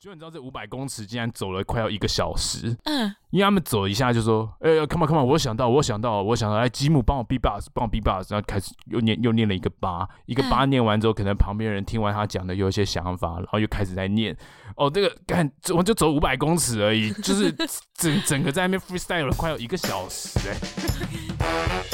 [0.00, 14.34] 就你知道这五百公尺竟然走了快要一个小时，嗯，因为他们走一下就说，哎、欸、，come on come on，我想到，我想到，我想到，哎吉姆帮我 beatbox，帮我 beatbox，然后开始又念又念了一个八，一个八念完之后，可能旁边人听完他讲的有一些想法，然后又开始在念，
[14.74, 17.54] 哦，这个干，我就走五百公尺而已，就是
[17.92, 20.56] 整 整个在那边 freestyle 了快要一个小时、欸，
[21.40, 21.84] 哎，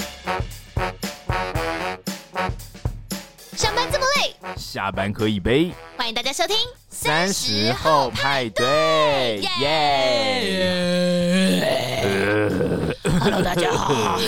[4.56, 6.56] 下班喝一杯，欢迎大家收听。
[6.88, 10.43] 三十后派对，耶
[13.21, 14.18] ！Hello，大家好，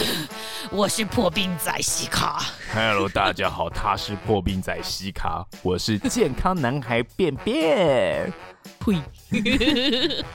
[0.70, 2.42] 我是破冰仔西卡。
[2.74, 8.32] Hello，大家好，他是破冰仔西卡，我是健康男孩便便。
[8.80, 8.94] 呸！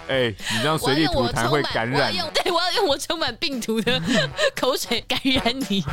[0.08, 2.14] 哎，你这样随地吐痰会感染。
[2.14, 4.02] 我对，我要用我充满病毒的
[4.56, 5.84] 口水感染你。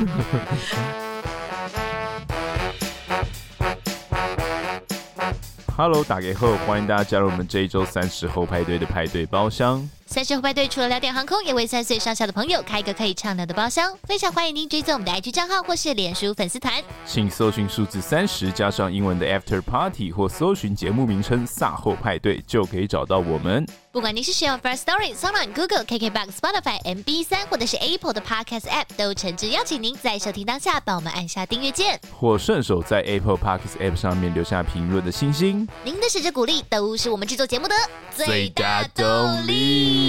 [5.82, 9.88] Hello，打给后，欢迎大家加入我们这一周三十后派对的派对包厢。
[10.10, 13.96] 三十后派对除了聊点航空，也为三岁上下的朋友开一个可以畅聊的包厢。
[14.02, 23.64] 非常欢迎您追踪我们的 IG 账号或是脸书粉丝团，请搜寻数字三十加上英文的 After Party，或搜寻节目名称“萨后派对”就可以找到我们。
[23.92, 35.68] 不管您是使用 First Story、SoundOn、Google、KKBox、Spotify、MB 三，或者是 Apple 的 Podcast App，都诚挚邀请您在收听当下帮我们按下订阅键，或顺手在 Apple Podcast App 上面留下评论的星星。
[35.84, 37.74] 您的支持鼓励都是我们制作节目的
[38.16, 39.99] 最大动力。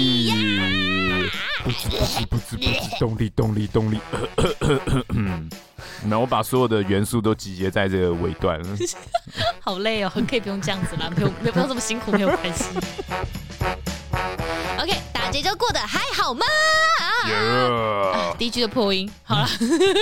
[1.64, 3.98] 不知不知不知不知，动力动力动力。
[6.04, 8.68] 那 我把所有的元素都集结在这个尾段了。
[9.60, 12.64] 好累哦，可以不用这样子啦，没有没有不用这么辛苦，没有关系。
[14.82, 16.44] OK，大家这周过得还好吗.
[18.36, 19.48] 第一句的破音，好了。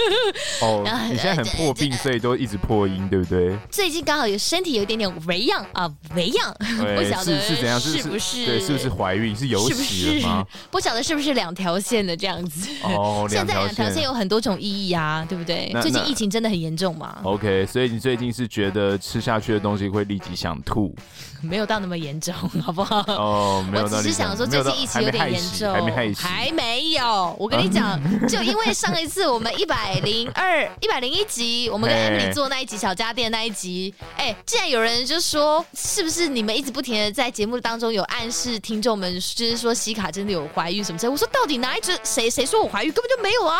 [0.62, 3.54] 哦，你现在很破病，所以都一直破音，对不对？
[3.70, 6.54] 最近刚好有身体有一点点微恙啊，微恙。
[6.96, 7.78] 不晓得是是怎样？
[7.78, 8.46] 是不是？
[8.46, 9.36] 对，是不是怀孕？
[9.36, 10.46] 是有喜了吗？
[10.70, 12.70] 不晓得是不是两条线的这样子？
[12.82, 15.70] 哦， 现在两条线有很多种意义啊，对不对？
[15.82, 20.94] 最近疫情真的很严重嘛？OK，所以你最近是觉得吃下去的东西会立即想吐？
[21.42, 23.00] 没有到那么严重，好不好？
[23.08, 23.84] 哦，没有。
[23.84, 27.36] 我只是想说最近疫情有点严重，还没害死，还没有。
[27.38, 27.98] 我跟你讲，
[28.28, 41.10] 就因为上一次我们一百零二、一百零一集，我们跟 Emily 做那一集小家电那一集，哎，竟然有人就说，是不是你们一直不停的在节目当中有暗示听众们，就是说西卡真的有怀孕什么之类？
[41.10, 43.58] 我说到底哪一只谁谁说我怀孕，根本就没有啊，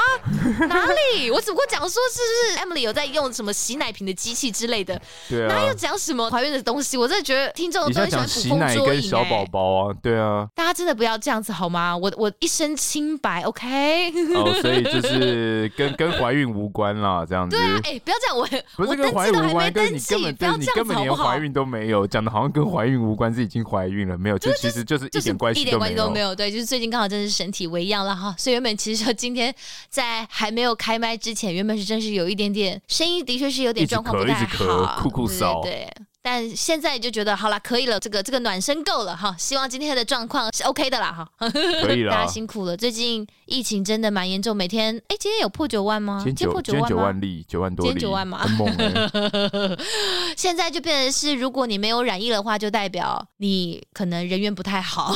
[0.69, 1.31] 哪里？
[1.31, 6.97] 我只不过讲说是不是 Emily 有在用什么洗奶瓶的机器之类的，对啊，哪有讲什么怀孕的东西？
[6.97, 8.73] 我真的觉得听众都很喜欢捕风捉影。
[8.73, 11.97] 洗奶跟小宝宝啊，对啊，大家真的不要这样子好吗？
[11.97, 14.11] 我我一身清白，OK。
[14.35, 17.57] 哦，所以就是跟跟怀孕无关啦，这样子。
[17.57, 26.35] 对啊，哎、欸，不要这样，我不是跟怀孕无关，跟你根本就你根本连怀孕都没有，讲的好像跟怀孕无关，是已经怀孕了，没有，就其实就是一点关系、就是、一点关系都没有。
[26.35, 29.55] 对，就是最近刚好真是身体微恙了哈，所以原本其实说今天
[29.89, 35.89] 在还没有开麦之前，原本是真是有一点点声音，的确是有点状况不太好，酷酷骚，对。
[36.23, 39.35] 但现在就觉得好了，可以了，这个这个暖身够了哈。
[39.39, 41.49] 希望今天的状况是 OK 的啦哈。
[41.83, 42.77] 可以了， 大家辛苦了。
[42.77, 46.21] 最近疫情真的蛮严重，每天哎，今天有破九万吗？
[46.23, 46.89] 今天破九万吗？
[46.89, 48.39] 九万例，九万多例，今天九万吗？
[48.39, 49.79] 很
[50.37, 55.15] 现在就变成是，如果你没有染疫的话，就代表你可能人缘不太好。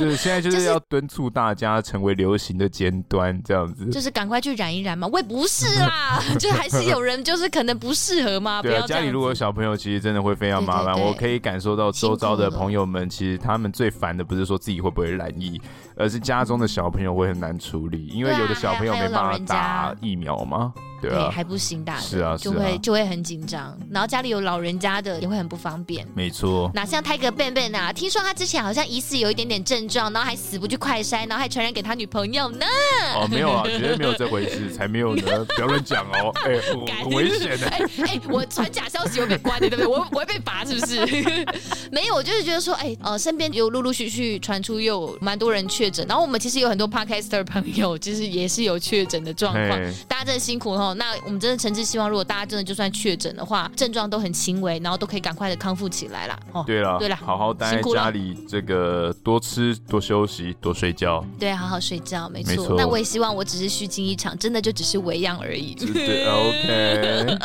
[0.00, 3.86] 就是，现在就是要敦促大家成为流行的尖端，这样子。
[3.90, 5.06] 就是赶快去染一染嘛。
[5.12, 8.60] 我也不是啦， 就还是有人就是可能不适合嘛。
[8.60, 10.07] 对啊，家里如果有小朋友，其实。
[10.08, 10.94] 真的会非常麻烦，对。
[10.94, 15.60] 对对，我可以感受到周遭的朋友们，其实他们最烦的不是说自己会不会染疫，
[15.96, 20.72] 而是家中的小朋友会很难处理，因为有的小朋友没办法打疫苗嘛。
[21.00, 26.06] 对，还不行打的，是啊，就会、啊、就会很紧张，然后家里有老人家的也会很不方便。
[26.14, 27.92] 没错，哪像泰格笨笨啊？
[27.92, 32.66] 听说他之前好像疑似有一点点症状，然后还死不去快筛，然后还传染给他女朋友呢。
[33.14, 35.44] 哦，没有啊，绝对没有这回事， 才没有呢！
[35.56, 36.60] 不要乱讲哦， 哎、欸，
[37.02, 37.68] 很危险的。
[37.68, 39.86] 哎哎、欸，我传假消息会被关的，对不对？
[39.86, 41.46] 我我会被罚，是不是？
[41.92, 49.68] 没有，我就是觉得说，哎、欸，呃，身边有陆陆续续传出又有蛮多人确诊，然后我们其实有很多 podcaster 朋友，就是也是有确诊的状况，
[50.06, 50.94] 大家真的辛苦哦。
[50.94, 51.58] 那我们真的。
[51.58, 56.38] 诚挚希望，如果大家真的就算确诊的话，症状都很轻微，然后都可以赶快的康复起来啦。
[56.52, 61.24] 哦，对了，对了，好好待在家里，这个多吃、多休息、多睡觉。
[61.36, 62.76] 对，好好睡觉，没错。
[62.78, 65.74] 那我也希望，我只是虚惊一场，真的就只是微恙而已。
[65.74, 67.38] 对，OK。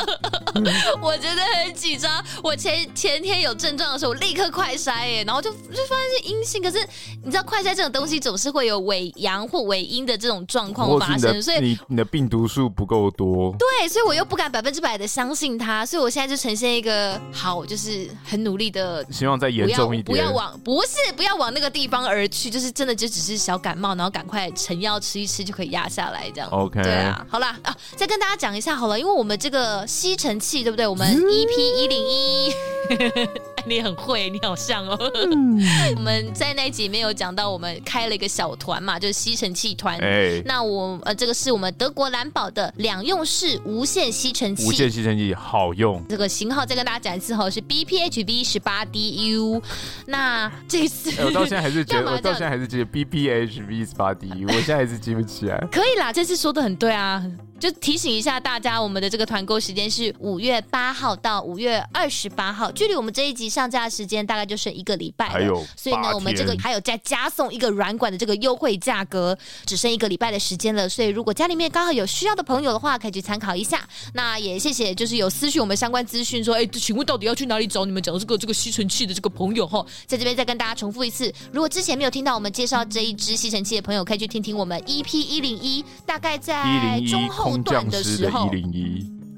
[1.01, 2.23] 我真的很紧张。
[2.43, 6.61] 我前前天有症状的时候，我立刻快筛耶，然后就就发现是阴性。
[6.61, 6.77] 可是
[7.23, 13.32] 你知道，快筛这种东西总是会有伪阳或伪阴的这种状况发生，所以你你的病毒数不够多。
[13.33, 13.55] 说。
[13.57, 26.49] 对，所以我又不敢百分之百的相信他，所以我现在就呈现一个好，就是很努力的，希望再严重一点，不要，往不是不要往那个地方而去，就是真的就只是小感冒，然后赶快成药吃一吃就可以压下来这样。
[26.49, 30.87] OK，对啊，好啦啊，再跟大家讲一下好了，因为我们这个吸尘器对不对？
[30.87, 32.53] 我们 EP 一零一。
[33.65, 34.97] 你很会，你好像哦。
[35.13, 35.57] 嗯、
[35.95, 39.97] 我们在那集里面有讲到，我们开了一个小团嘛，就是吸尘器团。
[39.99, 44.65] 哎、欸，那我呃，这个是我们德国蓝宝的两用式无线吸尘器。
[44.67, 46.03] 无线吸尘器好用。
[46.09, 49.61] 这个型号再跟大家讲一次哈，是 BPHV 十八 DU。
[50.05, 55.57] 那这次、欸、我到现在还是觉得， 我到现在还是记得 BPHV 十八 DU，我现在还是记不起来。
[55.71, 57.23] 可以啦，这次说的很对啊。
[57.63, 65.31] 就提醒一下大家，我们的这个团购时间是五月八号到五月二十八号，距离我们这一集上架的时间大概就剩一个礼拜了。
[65.31, 70.89] 还有，所以呢，我们这个还有再加送一个软管的这个优惠价格，只剩一个礼拜的时间了。
[70.89, 73.87] 所以如果家里面刚好有需要的朋友的话，可以去参考一下。
[74.13, 79.85] 那也谢谢，就是有私讯我们相关资讯说，哎，请问到底要去哪里找你们讲这个这个吸尘器的这个朋友哈？
[80.05, 87.52] 在这边再跟大家重复一次，如果之前没有听到我们介绍这一支吸尘器的朋友，可以去听听我们 EP 一零一，大概在中后。
[87.61, 88.49] 段的时候。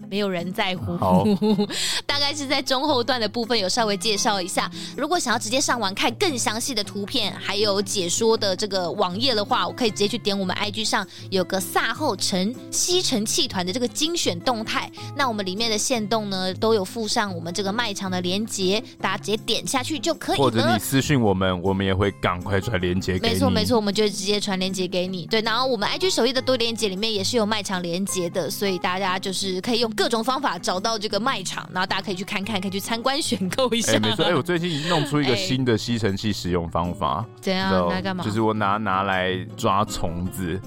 [0.09, 1.23] 没有人在乎，好
[2.05, 4.69] 大概是在中后段的部分有稍微介绍一下。
[4.95, 14.89] 如果想要直接上网看更详细的图片，还有解说的这个网页的话，我可以直接去点我们 IG 上有个萨后城吸尘器团的这个精选动态。
[15.15, 20.43] 那我们里面的线动呢，都有附上我们这个卖场的链接，大家直接点下去就可以了。
[20.43, 23.33] 或者你私信我们，我们也会赶快传链接给你。
[23.33, 25.25] 没错没错，我们就直接传链接给你。
[25.25, 33.93] 对，然后我们 IG 首页的多链接里面也是有卖场链接的，所以大家就是可以用各种方法找到这个卖场，然后大家可以去看看，可以去参观选购一下。
[33.93, 37.25] 哎，没错，哎，我最近弄出一个新的吸尘器使用方法。
[37.41, 37.87] 怎样？
[37.89, 38.23] 拿干嘛？
[38.23, 40.59] 就是我拿拿来抓虫子。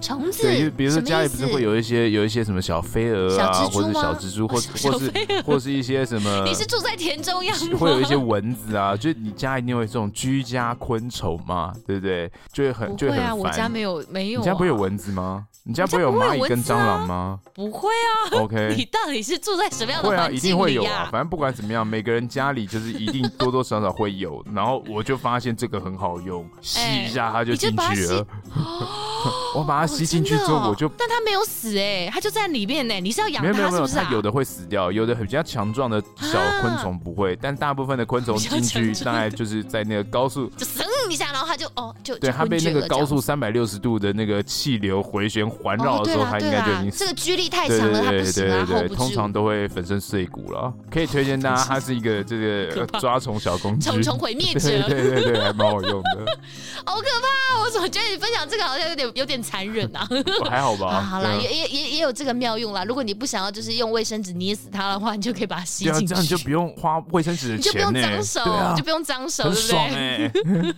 [0.00, 0.42] 虫子？
[0.42, 5.12] 对，比如说家里不是会有一些有一些什么小飞蛾啊，或者小蜘蛛，或或是
[5.44, 6.44] 或是一些什么？
[6.46, 7.76] 你是住在田中央吗？
[7.76, 12.30] 会有一些蚊子啊，就是你家一定会有这种居家昆虫嘛，对不对？
[12.52, 13.36] 就会很就会很烦。
[13.36, 14.40] 我家没有没有。
[14.40, 15.46] 你家不会有蚊子吗？
[15.66, 17.40] 你家不会有蚂蚁跟蟑螂吗？
[17.54, 18.42] 不会啊。
[18.42, 20.28] OK， 你到底是住在什么样的环境里啊？
[20.28, 21.08] 会啊，一定会有啊。
[21.10, 24.44] 反正不管怎么样，每个人家里就是一定多多少少会有。
[24.52, 28.26] 然后我就发现这个很好用，吸一下它就进去了。
[29.56, 30.86] 我把它吸进去之后，我就……
[30.98, 33.00] 但它没有死哎，它就在里面呢。
[33.00, 33.94] 你是要养它是不是？
[33.94, 45.50] 它有的会死掉，有的比较强壮的小昆虫不会， 但大部分的昆虫进去大概就是在那个高速就噌一下，然后它就哦就对它被那个高速三百六十度的那个气流回旋。
[45.54, 50.72] 环绕的时候，它应该就已经这个居力太强了，它不行啊，通常都会粉身碎骨了。
[50.90, 56.38] 可以推荐大家，它是一个这个抓虫小工具， 虫虫毁灭者，对对对，还蛮好用的。
[56.84, 57.62] 好可怕！
[57.62, 60.06] 我怎么觉得你分享这个好像有点有点残忍啊？
[60.50, 61.00] 还好吧。
[61.00, 62.84] 好了，也也也也有这个妙用啦。
[62.84, 70.74] 如果你不想要就是用卫生纸捏死它的话，你就可以把它吸进去，这样你就不用花卫生纸的钱，就不用脏手，就不用脏手，对不对？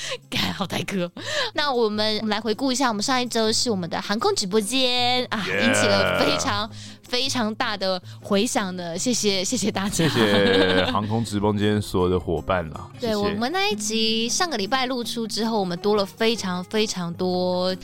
[0.30, 1.10] 干好台哥，
[1.54, 6.70] 那我们来回顾一下，我们上一周是我们的航空直播间啊引起了非常
[7.10, 12.88] 非常大的回响的，谢谢谢谢大家，谢谢航空直播间所有的伙伴啦。
[13.00, 17.74] 对，谢谢我们那一集上个礼拜露出之后，我们多了非常非常多。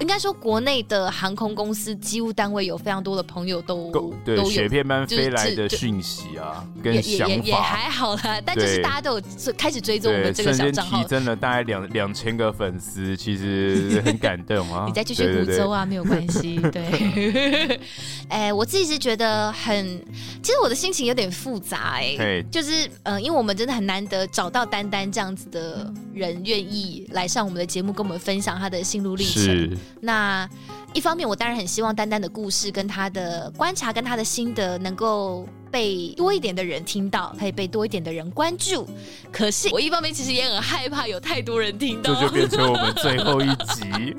[0.00, 9.22] 应该说，国内的航空公司机务单位有非常多的朋友都对雪片般飞来的讯息啊，跟想法也也还好啦，但就是大家都有
[9.56, 14.84] 开始追踪我们这个小账号，真的大概两两千个粉丝，其实很感动啊。
[14.86, 16.60] 你再继续胡诌啊，没有关系。
[16.70, 17.80] 对，
[18.30, 19.98] 哎，我自己是觉得很，
[20.42, 29.74] 其实我的心情有点复杂哎，就是嗯，因为我们真的很难得找到丹丹这样子的人愿意来上我们的节目，跟我们分享他的心路历程。
[30.02, 30.46] 那
[30.92, 38.86] 一方面，我当然很希望丹丹的故事跟他的观察跟他的心得能够被多一点的人听到，可以被多一点的人关注。
[39.32, 44.16] 可是我一方面其实也很害怕有太多人听到，这就变成我们最后一集。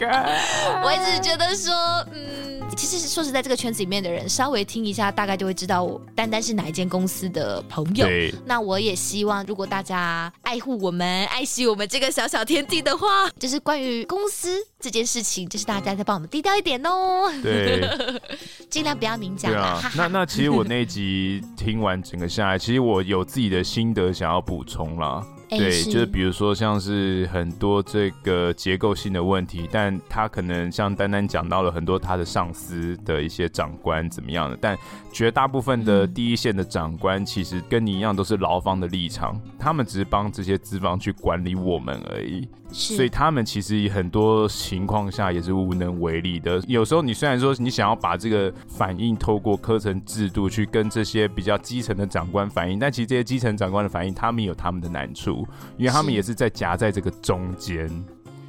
[0.82, 1.72] 我一直觉得说，
[2.12, 8.06] 嗯，其实说实在，这个圈子里面的人稍微听一下，大概就会知道我丹丹是哪一间公司的朋友。
[8.44, 17.30] 那我也希望，如果大家爱护我们、爱惜我们这个小小天地的话，就是关于公司这件事情，就是大家再帮我们低调一点哦。
[17.42, 17.88] 对，
[18.70, 19.52] 尽量不要明讲。
[19.52, 25.24] 啊，那那其实我那一集听完整个下来，其实我有自己的心得想要补充啦。
[25.50, 34.78] 对，就是比如说像是很多这个结构性的问题，但他可能像丹丹讲到了很多他的上司的一些长官怎么样的，但
[35.12, 42.48] 绝大部分的第一线的长官其实跟你一样都是劳方的立场，他们只是帮这些资方去管理我们而已。
[42.72, 46.62] 所以他们其实很多情况下也是无能为力的。
[46.66, 55.46] 有时候你虽然说你想要把这个反应透过课程制度去跟这些比较基层的长官反映，但其实这些基层长官的反应，他们有他们的难处，
[55.76, 57.88] 因为他们也是在夹在这个中间。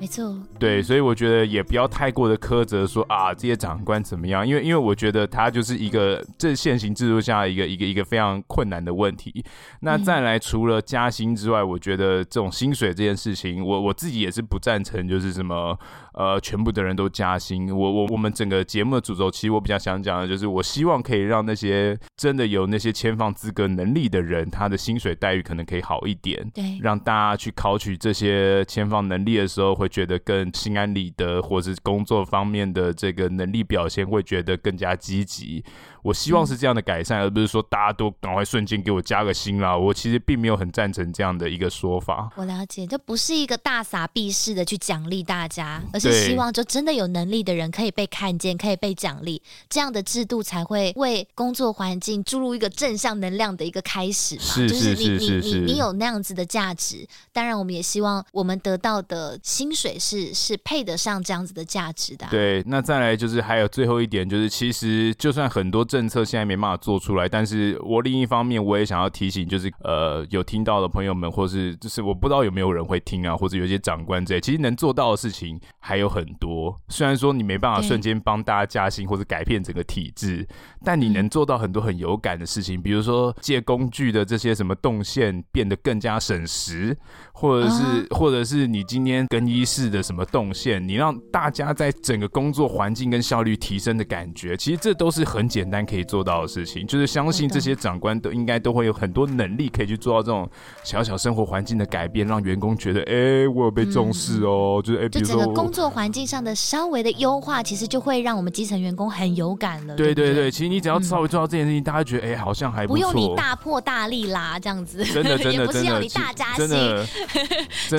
[0.02, 9.46] 没错，对，所以我觉得也不要太过的苛责说啊，这些长官怎么样，因为因为我觉得他就是一个这现行制度下一个一个一个非常困难的问题。
[9.82, 15.78] 那再来，除了加薪之外，我觉得这种薪水这件事情，我我自己也是不赞成，就是什么。
[16.14, 17.74] 呃，全部的人都加薪。
[17.74, 26.46] 我我我们整个节目的主轴，其实我比较想讲的就是，我希望可以让那些真的有那些签放资格能力的人，他的薪水待遇可能可以好一点。
[26.54, 35.64] 对，让大家去考取这些签放能力的时候，会觉得更心安理得，或是工作方面的这个能力表现会觉得更加积极。
[36.04, 39.78] 我希望是这样的改善，嗯、而不是说大家都赶快瞬间给我加个薪啦。
[39.78, 42.32] 我其实并没有很赞成这样的一个说法。
[42.36, 54.42] 我了解，这不是一个大撒币式的去奖励大家，而是希望就真的有能力的人可以被看见，可以被奖励，这样的制度才会为工作环境注入一个正向能量的一个开始嘛。
[54.42, 62.30] 是是是是是，就是你你你你有那样子的价值，当然我们也希望我们得到的薪水是是配得上这样子的价值的啊。
[62.32, 65.86] 对，那再来就是还有最后一点，就是其实就算很多。
[65.92, 76.74] 政策现在没办法做出来，但是我另一方面我也想要提醒，就是呃有听到的朋友们，或是就是我不知道有没有人会听啊，或者有些长官之类其实能做到的事情还有很多。
[76.88, 80.48] 虽然说你没办法瞬间帮大家加薪或者改变整个体制，
[80.86, 86.98] 但你能做到很多很有感的事情，比如说借工具的这些什么动线变得更加省时，
[87.34, 95.81] 或者是或者是你今天更衣室的什么动线，你让大家在整个工作环境跟效率提升的感觉，其实这都是很简单。
[95.86, 100.50] 可以做到的事情，就是相信这些长官都应该都会有很多能力，可以去做到这种
[100.84, 104.82] 小小生活环境的改变，让员工觉得，哎、欸，我有被重视哦。
[104.82, 109.96] 嗯、就是，哎、就整个工作环境上的稍微的优化，其实就会让我们基层员工很有感了。
[109.96, 112.96] 对对对，其实你只要稍微做到这件事情，嗯、大家觉得，哎、欸，好像还不错。
[112.96, 116.68] 不用你大破大立啦，这样子， 真的真的也不是要你大加薪，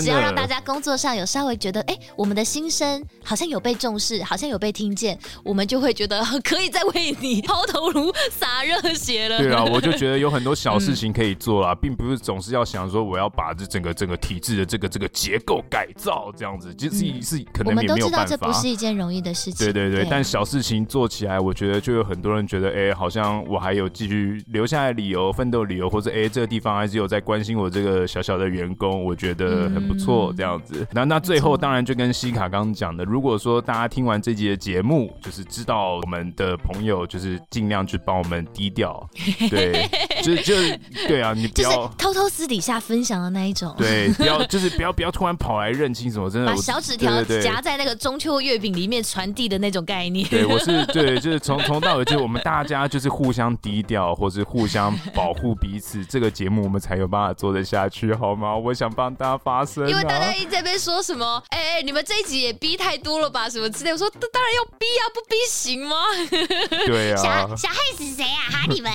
[0.00, 8.50] 只要让大家工作上有稍微觉得，哎、欸，我们的心声好像有被重视，好像有被听见，我们就会觉得 可以再为你抛头颅洒。
[8.62, 17.88] 热血了，对啊，我就觉得有很多小事情可以做啊， 嗯、并不是总是要想说我要把这整个整个体制的这个这个结构改造这样子，就是、嗯、是可能也没有办法。
[17.88, 20.04] 我们都知道这不是一件容易的事情，对对对。
[20.04, 30.86] 对但小事情做起来，我觉得就有很多人觉得，哎、欸，好像我还有继续留下来理由、奋斗理由，或者哎、欸，这个地方还是有在关心我这个小小的员工，我觉得很不错这样子。
[30.92, 39.08] 那、嗯、那最后当然就跟西卡刚刚讲的，如果说大家听完这集的节目，就是知道我们的朋友就是尽量去帮我们低调。
[39.48, 39.88] 对，
[40.20, 40.52] 就就
[41.06, 43.72] 对啊，你不要偷偷私底下分享的那一种。
[43.78, 50.26] 对，不要就是不要不要突然跑来认亲什么，真的把小纸条夹在那个中秋月饼里面传递的那种概念。
[50.28, 58.56] 对，我是对，就是从从到尾，就是我们大家就是互相低调，或是互相保护彼此，这个节目我们才有办法做得下去，好吗？
[58.56, 63.92] 我想帮大家发声、啊，因为大家一直在被说什么，哎、欸、哎，你们这一集也逼太多了吧，什么之类。
[63.92, 65.96] 我说当然要逼啊，不逼行吗？
[66.86, 68.50] 对啊， 想想害死谁啊？
[68.50, 68.92] 哈你们！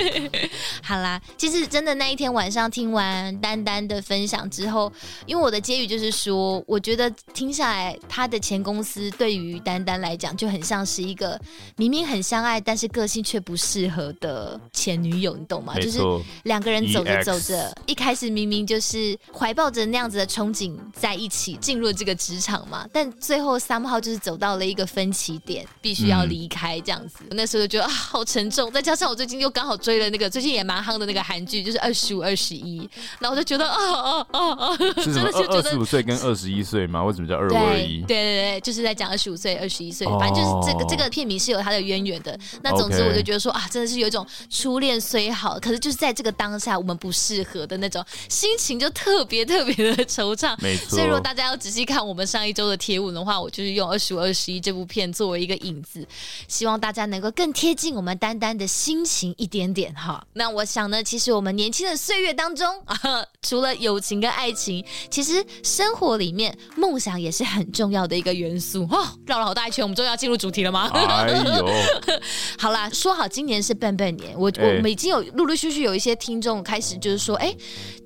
[0.82, 4.92] 好啦，其实真的那一天晚上听完丹丹的分享之后，
[5.26, 11.40] 因为我的结语就是说，我觉得听下来，他的前公司对于丹丹来讲就很像是一个
[11.76, 15.74] 明明很相爱，但是个性却不适合的前女友，你懂吗？
[15.78, 15.98] 就是
[16.44, 27.24] 两个人走着走着，一开始明明就是怀抱着那样子的憧憬在一起进入了这个职场嘛，但最后 somehow 就是走到了一个分歧点，必须要离开这样子。
[27.30, 34.76] 那时候就觉得啊，好沉重，再加上我最近又刚好追了那个最近也蛮夯的那个韩剧，就是二十五二十一，然后我就觉得啊啊啊啊！
[35.02, 35.56] 是 觉得？
[35.56, 37.02] 二十五岁跟二十一岁吗？
[37.04, 38.00] 为什么叫二五二一？
[38.02, 42.38] 对对对，就是在讲二十五岁、二十一岁，反正就是这个这个片名是有它的渊源的。
[42.62, 50.54] 那总之我就觉得说啊，真的是有一种初恋虽好，可是就是在这个当下我们不适合的那种心情，就特别特别的惆怅。
[50.60, 50.90] 没错。
[50.90, 56.06] 所以如果大家要仔细看我们上一周的贴文的话，我就是用二十五二十一这部片作为一个引子，
[56.48, 60.26] 希望大家能够更贴近我们丹丹的心情一点点哈。
[60.32, 62.98] 那我想呢，其实我们年轻的岁月当中啊，
[63.46, 69.06] 除了友情跟爱情，其实生活里面梦想也是很重要的一个元素哦。
[69.26, 70.88] 绕了好大一圈，我们终于要进入主题了吗？
[70.94, 71.68] 哎呦，
[72.58, 77.56] 好啦，说好今年是笨笨年，我、欸、我们已经有陆陆续续有一些听众开始就是说，哎、欸，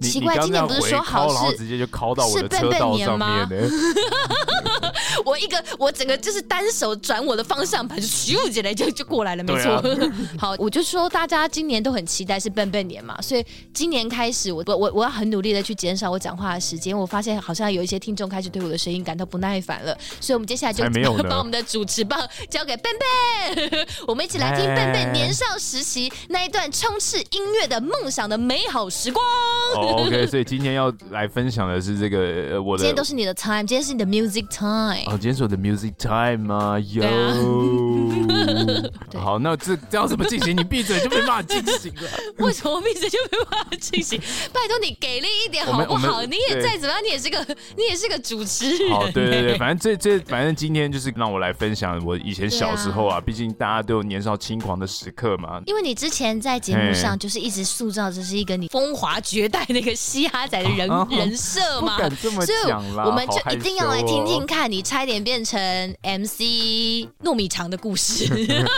[0.01, 3.71] 奇怪，今年不是说好是直接就敲到我的车道上面的。
[5.25, 9.73] 我一个我整个就是单手转我的方向盘，就咻起来就就过来了，没错。
[9.73, 9.83] 啊、
[10.39, 16.97] 好，我就说大家今年都很期待是笨笨年嘛，所以今年开始我我我要很努力的去减少我讲话的时间。
[16.97, 20.85] 我发现好像有一些听众开始对我的声音感到不耐烦了，所以我们接下来就
[21.29, 29.25] 把我们的主持棒交给笨笨， 我们一起来听笨笨年少时期那一段充斥音乐的梦想的美好时光。
[29.77, 35.13] Oh, OK，所以今天要来分享的是这个我的，今天都是你的 time，今天是你的 music time。
[35.13, 36.79] 哦，今天是我的 music time 吗？
[36.79, 37.03] 有。
[39.19, 40.57] 好，那这这要怎么进行？
[40.57, 42.11] 你闭嘴就没办法进行了。
[42.45, 44.21] 为什么闭嘴就没办法进行？
[44.53, 46.23] 拜托你给力一点好不好？
[46.23, 47.39] 你也再怎么样，你也是个
[47.77, 48.91] 你也是个主持人。
[48.91, 55.61] 好，对对对，反正这这反正今天就是让我来分享我以前小时候啊，毕竟大家都有年少轻狂的时刻嘛。
[55.67, 63.05] 因为你之前在节目上就是一直塑造这是一个你风华绝代那个嘻哈仔的人人设嘛，不敢这么讲啦。
[63.07, 65.59] 我们就一定要来听听看你差点变成
[66.03, 68.27] MC 糯米肠的故事。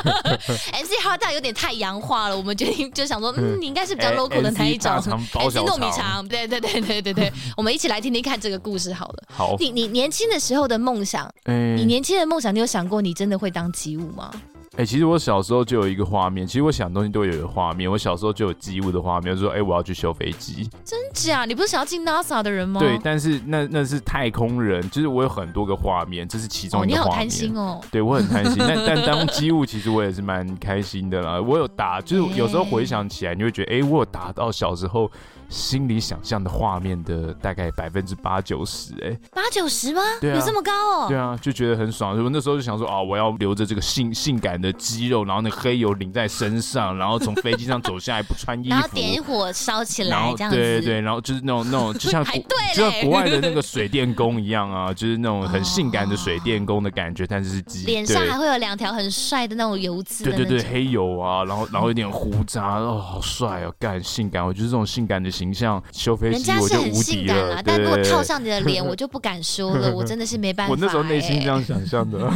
[0.73, 4.93] MC HotDog 有点太洋化了，我们决定就想说，嗯，你应该是比较 local 的那一种。
[4.93, 9.23] MC 糯米肠，对对对对对对，我们一起来听听看这个故事好了。
[9.33, 14.31] 好，你你年轻的时候的梦想，你年轻的梦想，你有想过你真的会当机务吗？
[14.77, 17.91] 哎、欸，其实我小时候就有一个画面，其实我想东西都有一个画面。
[17.91, 20.69] 我小时候就有机务的画面，就是、说哎、欸，我要去修飞机。
[20.85, 21.47] 真假？
[21.47, 22.79] 你不是想要进 NASA 的人吗？
[22.79, 27.05] 对，但是那那是太空人，就是我有很多个画面，这是其中一个画面。
[27.05, 27.81] 哦、你好贪心哦。
[27.91, 31.41] 对，我很贪心，但 但当机务其实我也是蛮开心的啦。
[31.41, 35.11] 我有打，就是有时候回想起来，你会觉得哎、欸，我有打到小时候。
[35.49, 40.03] 心里想象的画面的大概百分之八九十，哎，八九十吗？
[40.21, 41.07] 对啊，有这么高哦？
[41.09, 42.17] 对啊，就觉得很爽。
[42.23, 50.57] 我那时候就想说啊，我要留着这个性性感的肌肉，然后那黑油淋在身上，然后从飞机上走下来不穿衣服， 然后点火烧起来，这样子。
[50.57, 52.43] 对对，然后就是那种那种，就像 国
[52.75, 57.85] 就像国外的那个水电工一样啊，就是那种很性感的水电工的感觉，但是是机。
[57.87, 60.25] 脸上还会有两条很帅的那种油渍。
[60.25, 66.17] 对对对，黑油啊，然后然后有点胡渣，哦，好帅哦，干性感，我觉得这种性感的形象修。
[66.21, 69.95] 人家是很性感啊，但如果套上你的脸， 我就不敢说了。
[69.95, 70.77] 我真的是没办法、欸。
[70.77, 72.27] 我那时候内心这样想象的。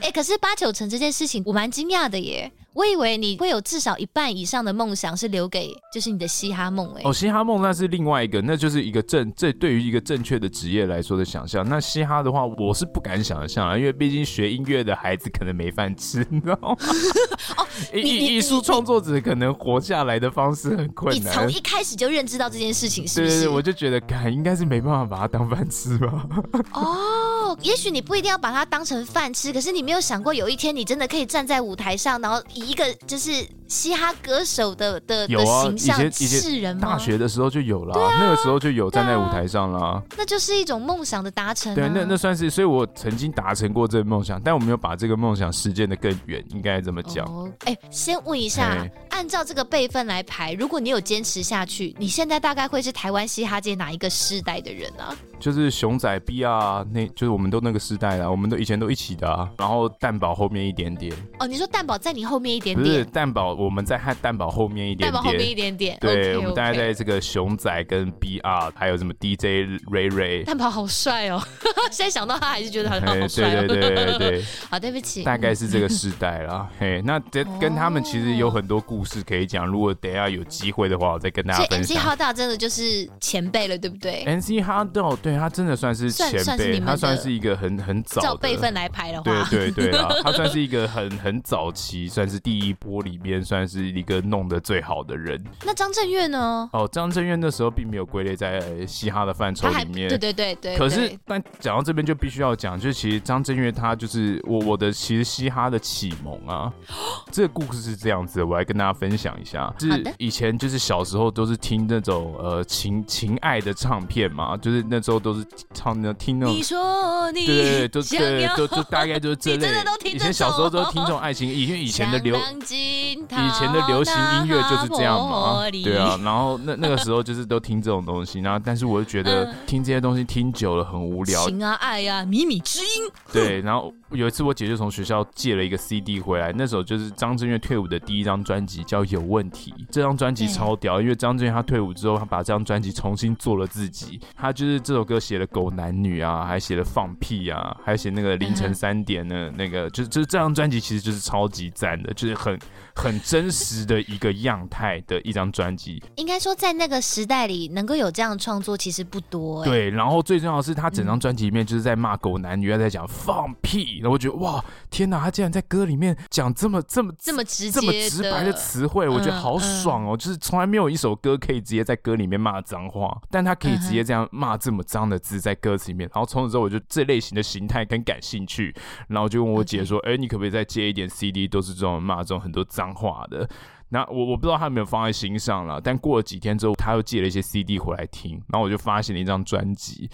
[0.00, 2.50] 哎、 欸，可是八九成这件事情，我蛮惊讶的耶。
[2.72, 7.02] 我以为你会有至少一半以上的梦想是留给就是你的嘻哈梦哎。
[7.04, 11.68] 哦，嘻哈梦那是另外一个，那就是一个正这对于一个正确的职业来说的想象。
[11.68, 16.76] 那嘻哈的话，我是不敢想象啊，因为毕竟学音乐的孩子可能没饭吃，你知道吗？
[17.56, 21.32] 哦，艺艺术创作者可能活下来的方式很困难。
[21.32, 23.32] 你从一开始就认知到这件事情是不是？
[23.32, 26.28] 对对对，我就觉得，该应该是没办法把它当饭吃吧。
[26.72, 33.46] 哦，也许你不一定要把它当成饭吃，可是你没有想过有一天你真的可以站在舞台上，然后以一个就是。
[33.70, 41.74] 嘻哈歌手的的的形象，以前以前大学的时候就有了，啊，那个时候就有站在舞台上了，啊，那就是一种梦想的达成，啊。
[41.76, 47.24] 对，那那算是，所以我曾经达成过这个梦想，但我没有把这个梦想实践的更远，应该这么讲。
[47.60, 55.16] 哎，先问一下，欸，按照这个辈分来排，如果你有坚持下去，你现在大概会是台湾嘻哈界哪一个世代的人啊？
[55.40, 61.12] 就是熊仔 B R，那就是我们都那个时代啦，我们都以前都一起的，啊，然后蛋宝后面一点点。
[61.38, 62.86] 哦，你说蛋宝在你后面一点点？
[62.86, 65.12] 不是蛋宝，我们在和蛋堡后面一点点。
[65.12, 65.96] 蛋堡后面一点点。
[66.00, 70.44] 对，okay, 我们大概在这个熊仔跟 B R，还有什么 D J Ray Ray。
[70.44, 71.42] 蛋宝好帅哦，
[71.90, 73.66] 现在想到他还是觉得很好帅，哦。
[73.66, 74.44] 对对对对对。
[74.70, 75.24] 好，对不起。
[75.24, 76.68] 大概是这个时代啦。
[76.78, 79.66] 嘿，那跟跟他们其实有很多故事可以讲。
[79.66, 81.96] 如果等下有机会的话，我再跟大家分享。
[81.96, 86.10] MC HotDog 真的就是前辈了，对不对？NC HotDog 对他真的算是。
[86.10, 95.42] 前辈，他算是一个很很早的，照辈分来排的话，对对对啊， 他算是一个很很早期，算是第一波里面算是一个弄得最好的人。
[95.64, 96.68] 那张震岳呢？
[96.72, 100.76] 哦，张震岳那时候并没有归类在嘻哈的范畴里面，对对对对。
[100.76, 106.72] 可是，但讲到这边就必须要讲，就是其实张震岳他就是我我的其实嘻哈的启蒙啊。
[107.30, 119.68] 这个故事是这样子，我来跟大家分享一下，就是以前就是小时候都是听那种呃情情爱的唱片嘛，就是那时候都是唱那听那种，你说你对对对，就对，就就大概就是这 类。
[120.04, 126.18] 以前小时候都听这种爱情，因为以前的流以前的流行音乐就是这样嘛，对啊。
[126.24, 131.46] 然后那那个时候就是都听这种东西，然后但是我就觉得听这些东西听久了很无聊。
[131.46, 132.86] 情啊爱呀，靡靡之音。
[133.32, 152.56] 对，然后有一次我姐就从学校借了一个 CD 回来，那时候就是张震岳退伍的第一张专辑叫《有问题》，这张专辑超屌，因为张震岳他退伍之后，他把这张专辑重新做了自己，他就是这首歌写了狗男女啊，还写了放屁啊，还写那个凌晨三点的那个，就是就是这张专辑其实就是超级赞的，就是很
[152.94, 156.02] 很真实的一个样态的一张专辑。
[156.16, 159.64] 应该说在那个时代里能够有这样的创作其实不多。
[159.64, 170.16] 对，然后最重要的是他整张专辑里面就是在骂狗男女，他在讲放屁，然后我觉得哇，天哪，他竟然在歌里面讲这么这么这么直接这么直白的词汇，我觉得好爽哦！
[170.16, 176.08] 就是从来没有一首歌可以直接在歌里面骂脏话，但他可以直接这样骂这么脏的字在歌词里面。
[176.14, 178.74] 然后从此之后，我就这类型的形态很感兴趣，
[179.08, 183.48] 然后就问我姐说：“哎，你可不可以再借一点 CD，都是这种骂这种很多脏话的？”
[183.90, 190.08] 那我我不知道他有没有放在心上了，但过了几天之后，他又借了一些 CD 回来听，然后我就发现了一张专辑。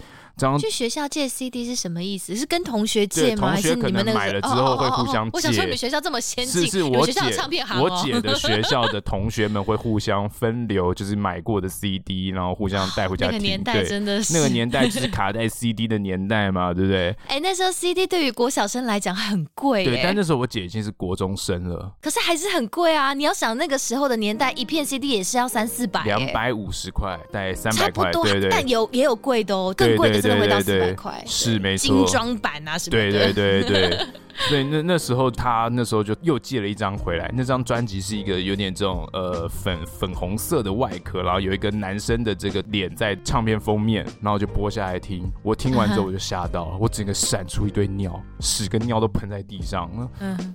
[0.59, 2.35] 去学校借 CD 是什么意思？
[2.35, 3.53] 是跟同学借吗？
[3.53, 5.31] 同学可能买了之后会互相借。
[5.33, 13.37] 我想说你们学校这么先进，是是我姐唱片行，我姐的学校的同学们会互相分流，就是买过的 CD，然后互相带回家听。
[13.37, 17.15] 那个年代真的是那个年代就是卡带 CD 的年代嘛，对不对？
[17.29, 23.15] 哎，那时候 CD 对于国小生来讲很贵，对，但那时候我姐已经是国中生了，可是还是很贵啊！
[23.15, 28.49] 你要想那个时候的年代，一片 CD 也是要三四百，两百五十块，大概三百块，对对。
[28.49, 31.23] 但有也有贵的哦，更贵的真的会到四百块。
[31.25, 33.11] 是没错，精装版啊什么的。
[33.11, 34.07] 对对对对。
[34.49, 45.29] 对，那那时候他那时候就又借了一张回来，那张专辑是一个有点这种呃粉粉红色的外壳，然后有一个男生的这个脸在唱片封面，然后就播下来听。
[45.43, 49.89] 我听完之后我就吓到了，我整个闪出一堆尿，屎跟尿都喷在地上，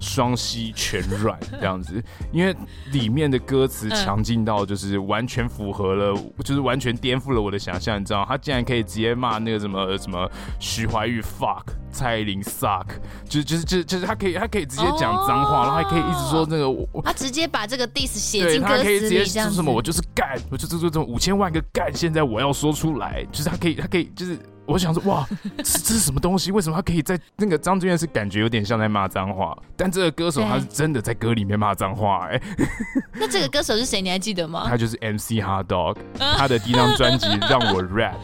[0.00, 2.02] 双膝全软 这样子，
[2.33, 2.57] 因为
[2.92, 12.87] 里面的歌词强劲到就是完全符合了，就是完全颠覆了我的想象，你知道，他竟然可以直接骂那个什么什么徐怀钰 fuck，蔡依林 suck，
[13.28, 13.81] 就是就是。
[13.82, 25.26] 就是就是他可以他可以直接讲脏话，然后还可以一直说那个我，他直接把这个 diss 写进歌词里，他可以直接说什么我就是干，我就做做这种五千万个干，现在我要说出来，就是他可以他可以就是我想说哇，
[25.58, 26.52] 这这是什么东西？
[26.52, 32.40] 为什么他可以在那个张震岳是感觉有点像在骂脏话，但这个歌手他是真的在歌里面骂脏话哎。
[33.14, 34.00] 那这个歌手是谁？
[34.00, 34.64] 你还记得吗？
[34.68, 38.14] 他就是 MC Hard Dog，他的第一张专辑 让我 rap。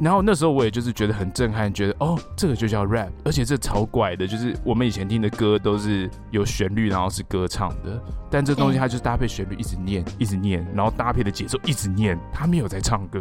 [0.00, 13.20] 然后那时候我也就是觉得很震撼，觉得哦，这个就叫 rap，而且这超怪的，就是我们以前听的歌都是有旋律，然后是歌唱的，但这东西它就是搭配旋律一直念，一直念，然后搭配的节奏一直念，它没有在唱歌。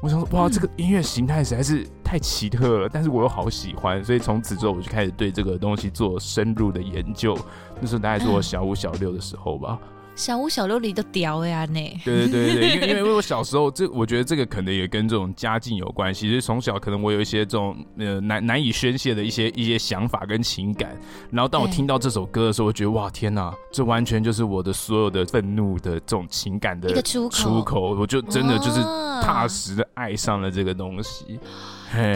[0.00, 7.36] 我想说，哇，这个音乐形态实在是太奇特了，但是我又好喜欢，所以从此之后我就开始对这个东西做深入的研究。
[7.80, 9.78] 那时候大概是我小五小六的时候吧。
[10.16, 12.00] 小五小六里都屌呀呢！
[12.04, 16.28] 对对对对，因为 因为我小时候这，我觉得这个可能也跟这种家境有关系。
[16.28, 20.96] 其实从小可能我有一些这种呃难难以宣泄的一些一些想法跟情感。
[21.30, 27.30] 然后当我听到这首歌的时候，我觉得哇天哪，这完全就是我的所有的愤怒的这种情感的出口。
[27.30, 28.80] 出口，我就真的就是
[29.20, 31.40] 踏实的爱上了这个东西。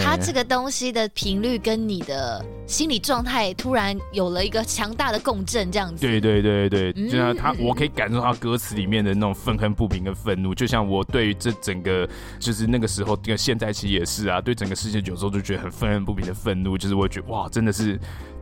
[0.03, 6.01] 他这个东西的频率跟你的心理状态突然有了一个强大的共振，这样子。
[6.01, 17.99] 对对对对，就像他，我可以感受到歌词里面的那种愤恨不平跟愤怒，就像我对于这整个，就是那个时候跟现在其实也是啊，对整个世界有时候就觉得很愤恨不平的愤怒，就是我觉得哇，真的是。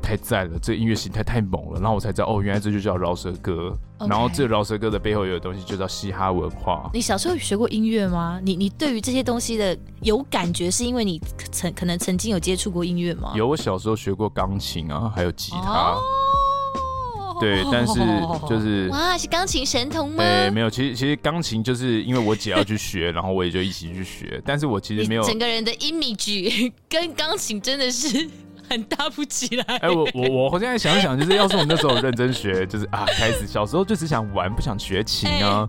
[0.06, 3.76] 太赞了，这个音乐形态太猛了，然后我才知道哦，原来这就叫饶舌歌。
[3.98, 4.08] Okay.
[4.08, 6.88] 然后这饶舌歌的背后有的东西就叫嘻哈文化。
[6.94, 8.38] 你小时候有学过音乐吗？
[8.44, 13.32] 你你对于这些东西的有感觉，是因为你曾可能曾经有接触过音乐吗？
[13.34, 15.94] 有，我小时候学过钢琴啊，还有吉他。
[15.94, 17.40] Oh.
[17.40, 17.98] 对，但是
[18.48, 20.22] 就是 哇，是钢琴神童吗？
[20.22, 24.40] 对，没有，其实其实钢琴就是因为我姐要去学，然后我也就一起去学。
[24.44, 28.30] 但是我其实没有整个人的 image 跟钢琴真的是。
[28.68, 29.64] 很搭不起来。
[29.78, 35.66] 哎，我我我 现在想想，就是要是我那时候认真学，就是啊，开始小时候就只想玩，不想学琴啊。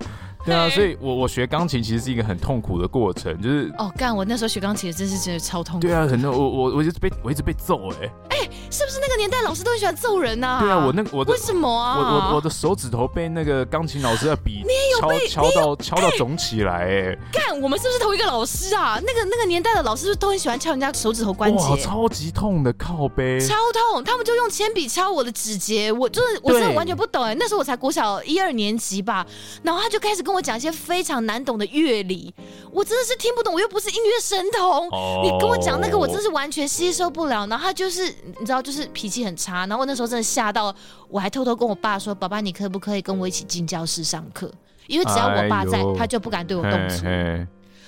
[0.48, 5.82] 对啊，所以我我学钢琴其实是一个很痛苦的过程，就是哦，干，我那时候学钢琴真是真的超痛苦。
[5.82, 10.60] 对啊，很多我我我一直被我一直被揍哎、欸，哎、欸，是不是那个年代老师都很喜欢揍人呐、啊？
[10.62, 11.98] 对啊，我那我的为什么啊？
[11.98, 14.64] 我我我的手指头被那个钢琴老师的笔
[15.02, 18.98] 敲敲到敲到肿起来哎、欸，干，我们是不是同一个老师啊？
[19.06, 21.64] 那个那个年代的老师是都很喜欢敲人家手指头关节？
[21.64, 23.54] 哇，超级痛的靠背，超
[23.92, 29.26] 痛，他们就用铅笔敲我的指节，我就是我真的完全不懂哎、欸，那时候我才国小一二年级吧，
[29.62, 32.34] 然后他就开始跟我讲一些非常难懂的乐理，
[32.72, 37.46] 我真的是听不懂，我又不是音乐神童，哦、你跟我讲那个，我真是完全吸收不了。
[37.48, 38.06] 然后他就是
[38.40, 39.66] 你知道，就是脾气很差。
[39.68, 40.74] 然后我那时候真的吓到，
[41.10, 44.52] 我还偷偷跟我爸说：“爸爸，你可不可以跟我一起进教室上课？
[44.88, 47.04] 因为只要我爸在，他就不敢对我动粗。
[47.04, 47.48] 嘿嘿”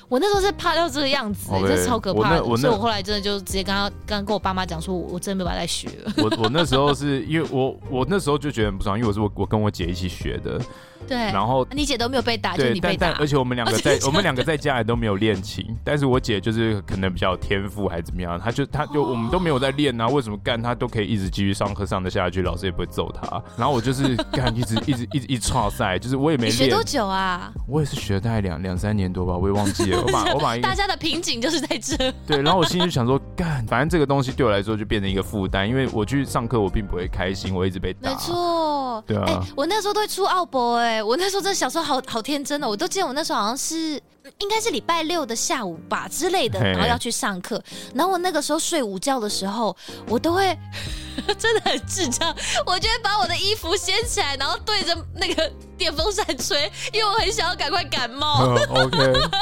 [0.09, 2.43] 我那时候是怕到这个样子、欸，真、okay, 是超可怕的。
[2.57, 6.11] 所以我后来真的就直接跟他、刚跟我爸妈讲说，我真的没办法再学了。
[6.17, 10.59] 我我那时候是因为我我那时候就觉得很不爽，因为我是我我跟我姐一起学的。
[11.07, 23.41] 对，然后你姐都没有被打，就你被打，而且我们两个 在我们两个在家里都没有练琴，但是我姐就是可能比较有天赋还是怎么样，她就她就我们都没有在练啊，为什么干她都可以一直继续上课上得下去，老师也不会揍她。
[23.57, 26.55] 然后我就是干一直一直一直一直剉赛，就是我也没练。
[26.55, 27.51] 学多久啊？
[27.67, 30.01] 我也是学了大概两两三年多吧，我也忘记了。
[30.01, 31.95] 我把我把大家的瓶颈就是在这。
[32.27, 38.09] 对，然后我心里就想说，干，反正这个东西对我来说就变成一个负担，因为我去上课我并不会开心，我一直被打。
[38.09, 39.23] 没错，对啊。
[39.25, 41.83] 欸，我那时候都会出奥博，哎，我那时候真的小时候。
[41.89, 43.99] 好好天真的，我都记得我那时候好像是
[44.37, 47.61] 应该是礼拜六的下午吧之类的，然后要去上课，
[47.93, 49.75] 然后我那个时候睡午觉的时候，
[50.07, 50.57] 我都会
[51.37, 55.51] 真的很智障，我就会把我的衣服掀起来，然后对着那个。
[55.79, 58.45] 电风扇吹，因为我很想要赶快感冒。
[58.47, 58.97] Uh, OK，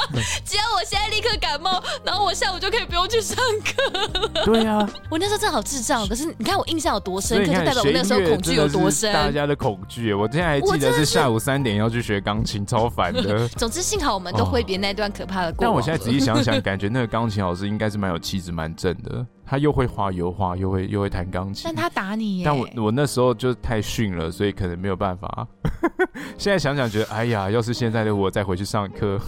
[0.46, 4.44] 只要我现在立刻感冒，然后我下午就可以不用去上课。
[4.44, 6.06] 对呀、啊， 我那时候真的好智障。
[6.06, 9.12] 可是你看我印象有多深，可就代表我那时候恐惧有多深。
[9.12, 13.48] 大家的恐惧，我现在还记得是下午三点要去学钢琴，超烦的。
[13.48, 15.52] 总之幸好我们都会别那段可怕的。
[15.58, 19.26] 但我现在仔细想想，感觉那个钢琴老师应该是蛮有气质、蛮正的。
[19.44, 21.62] 他又会画油画，又会又会弹钢琴。
[21.64, 22.42] 但他打你！
[22.44, 25.48] 但我我那时候就太逊了，所以可能没有办法。
[26.38, 29.20] 现在想想觉得，哎呀，要是现在的我再回去上课，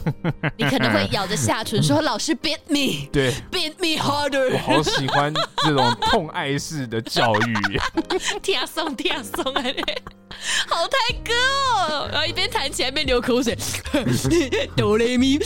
[0.57, 5.33] 你可能会咬着下唇说：“老师，beat me，对，beat me harder。”我好喜欢
[5.64, 7.81] 这种痛爱式的教育。
[8.43, 9.75] 听松听松哎，
[10.69, 11.33] 好泰哥
[11.85, 12.09] 哦！
[12.11, 13.57] 然后一边弹起来一边流口水。
[14.77, 15.38] 哆来咪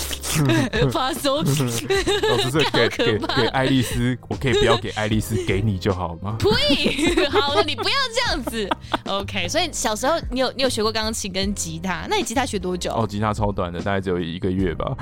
[0.93, 1.37] 发嗦。
[1.39, 6.37] 老师是给给给爱丽丝，我可以不要给爱丽丝，给你就好吗？
[6.39, 7.29] 呸！
[7.31, 8.69] 好了，你不要这样子。
[9.07, 12.93] OK，所以小时候你有你有学过钢琴跟吉他，那你吉他学多久？
[12.93, 14.97] 哦，吉他超短的，大概只有一个月吧。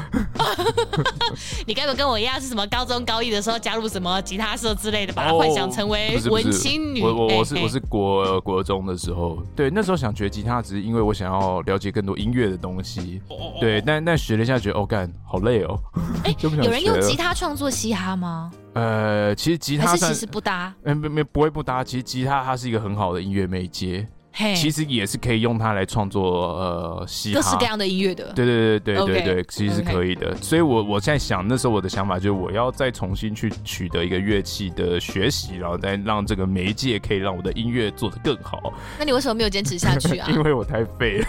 [1.66, 7.02] 你该不会跟我一样是什么高中高一的时候加入什么吉他社之类的，把它幻想成为文青女？
[7.02, 13.20] 我我我是我是国国中的时候，对，那时候想学吉他，只是因为我想要了解更多音乐的东西。
[13.60, 15.78] 对，但但学了一下，觉得哦干好累哦。
[16.24, 18.50] 哎， 有人用吉他创作嘻哈吗？
[18.74, 21.84] 呃，其实吉他是其实不搭，嗯，没没不会不搭。
[21.84, 24.08] 其实吉他它是一个很好的音乐媒介。
[24.56, 26.22] 其实也是可以用它来创作
[26.56, 30.34] 呃嘻哈各式各样的音乐的，对对对对对对其实是可以的。
[30.36, 38.72] 所以我我现在想，那时候我的想法就是我要再重新去取得一个乐器的学习，然后再让这个媒介可以让我的音乐做得更好。
[38.98, 40.26] 那你为什么没有坚持下去啊？
[40.32, 41.26] 因为我太废了。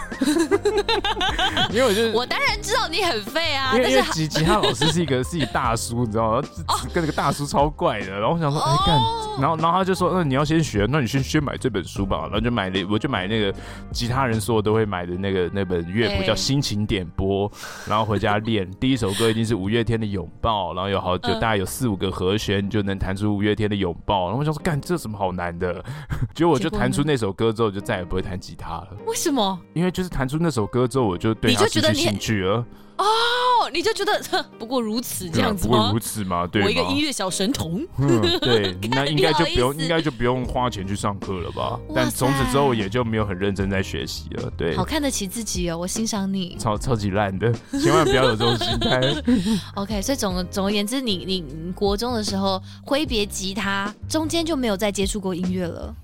[1.72, 6.48] 因为我就是我当然知道你很废啊，因为因为吉吉他老师是一个是一大叔，你知道吗？
[6.94, 8.12] 跟那个大叔超怪的。
[8.20, 8.86] 然后我想说，哎、oh.
[8.86, 12.22] 干、欸，然后然后他就说，那，你要先学，那你先先买这本书吧。
[12.24, 12.92] 然后就买了。
[12.93, 13.53] 我就买那个
[13.91, 17.49] 吉他人所有都会买的那个那本乐谱叫《心情点播》，
[17.89, 18.69] 然后回家练。
[18.79, 24.23] 第一首歌一定是五月天的《拥抱》，然后有好就大概有四五个和弦，就能弹出五月天的《拥抱》。
[24.25, 25.84] 然后我想说，干这什么好难的？
[26.36, 28.89] 结果我就弹出那首歌之后，就再也不会弹吉他了。
[29.08, 29.60] 为什么？
[29.73, 32.65] 因为就是弹出那首歌之后，我就对他失去兴趣了。
[32.97, 34.21] 哦，你就觉得
[34.60, 35.73] 不过如此这样子吗？
[35.77, 36.45] 不过如此嘛？
[36.45, 37.86] 对，我一个音乐小神童。
[37.97, 41.79] 嗯，对， 那应该就不用，应该就不用花钱去上课了吧？
[41.93, 44.51] 但从此之后也就没有很认真在学习了。
[44.56, 46.56] 对，好看得起自己哦，我欣赏你。
[46.60, 47.51] 超超级烂的，
[47.82, 49.01] 千万不要有这种心态。
[49.75, 55.95] OK，所以总总而言之，你你国中的时候挥别吉他，中间就没有再接触过音乐了。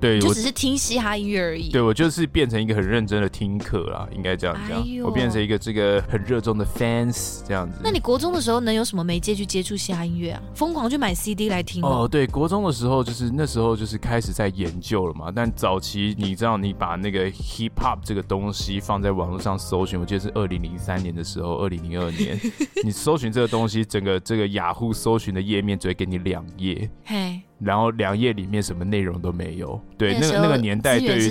[0.00, 1.70] 对，就只是听嘻哈音乐而已。
[1.70, 4.80] 对，我就是变成一个很认真的听课啦，应该这样讲。
[4.82, 7.80] 哎、我变成一个这个很热衷的 fans 这样子。
[7.82, 10.42] 那你国中的时候能有什么媒介去接触嘻哈音乐啊？
[10.54, 15.32] 疯狂去买 CD 来听哦，对，国中的时候就是那时候就是开始在研究了嘛。
[15.34, 22.38] 但早期你知道，你把那个 hip hop 这个东西放在网络上搜寻，我记得是二零零三年的时候，二零零二年，
[22.84, 26.90] 你搜寻这个东西，整个这个雅虎搜寻的页面只会给你两页。
[27.04, 27.40] 嘿。
[27.58, 29.80] 然后两页里面什么内容都没有。
[29.96, 31.30] 对，那个那个年代对于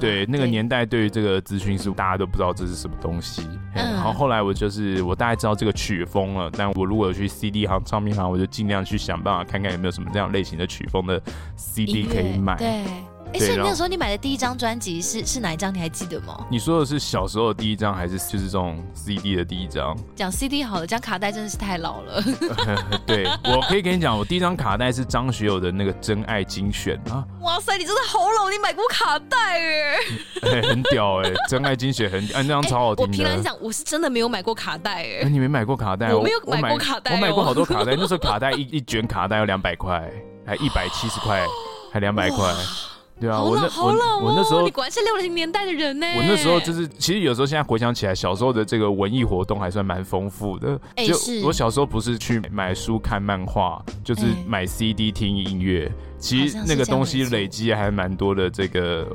[0.00, 3.42] 对那个年代对于这个资讯是大家都不知道这是什么东西。
[3.74, 11.20] 嗯，然后后来我就是我大概知道这个曲风了，但我如果有去 CD 行、唱片行，我就尽量去想办法看看有没有什么这样类型的曲风的
[11.56, 12.56] CD 可以买。
[12.56, 12.84] 对。
[13.32, 15.72] 哎，所以那个时候你买的第一张专辑是是哪一张？
[15.74, 16.46] 你还记得吗？
[16.50, 19.96] 你说的是小时候的第一张，还是就是这种 CD 的第一张？
[20.14, 22.22] 讲 CD 好了，讲卡带真的是太老了。
[23.06, 27.24] 对，我可以跟你讲，我第一张卡带是张学友的那个《真爱精选》啊。
[27.42, 30.62] 哇塞，你真的好老，你买过卡带哎？
[30.68, 33.04] 很屌哎，《真爱精选》很哎，那张超好听。
[33.04, 35.28] 我凭良心讲，我是真的没有买过卡带哎。
[35.28, 36.14] 你没买过卡带？
[36.14, 37.94] 我没有买过卡带，我买过好多卡带。
[37.96, 40.10] 那时候卡带一一卷卡带要两百块，
[40.46, 41.44] 还一百七十块，
[41.92, 42.54] 还两百块。
[43.18, 46.06] 对啊，我那我我那时候，你果然是六零年代的人呢。
[46.16, 50.78] 我那时候就是，其实有时候现在回想起来，小时候的这个文艺活动还算蛮丰富的。
[50.96, 55.90] 就我小时候不是去买书看漫画，就是买 CD 听音乐。
[56.18, 59.06] 其实那个东西累积还蛮多的，这个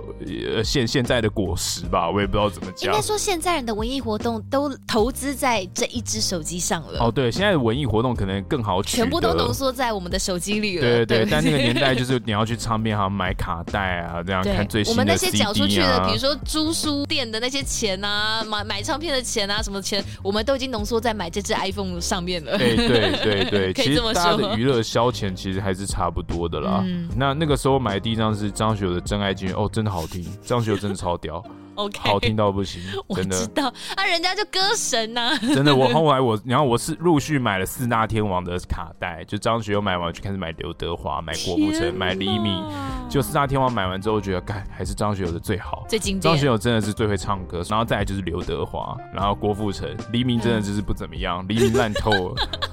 [0.55, 2.91] 呃现现在的果实吧，我也不知道怎么讲。
[2.93, 6.99] 应该说现在人的文艺活动都投资在这一只手机上了。
[6.99, 10.81] 哦，对，现在的文艺活动可能更好取，全部都浓缩在我们的手机里了。
[10.81, 15.01] 对对对，但那个年代就是你要去唱片行买卡带啊，这样 看最新的。
[15.01, 22.57] 我们那些缴出去的，比如说租书店的那些钱啊，买买唱片的钱啊，什么钱，我们都已经浓缩在买这只 iPhone 上面了。
[22.57, 23.73] 对对对对。
[23.81, 26.83] 其实大家的娱乐消遣其实还是差不多的啦。
[26.85, 31.43] 嗯、那那个时候我买的第一张是张学友的《真爱精选》，哦，真的好听，张学友真的超屌。
[31.75, 32.81] OK，好听到不行，
[33.15, 33.35] 真的。
[33.37, 35.37] 我知道啊，人家就歌神呐、啊。
[35.39, 42.61] 真的，我后来我，然后我是陆续买了四大天王的卡带，就张学友买完就开始买刘德华，买郭富城，买黎明。
[43.09, 46.21] 就四大天王买完之后，觉得，干还是张学友的最好，最经典。
[46.21, 52.35] 张学友真的是最会唱歌，然后再来就是刘德华，然后郭富城，黎明真的就是不怎么样，黎明烂透了。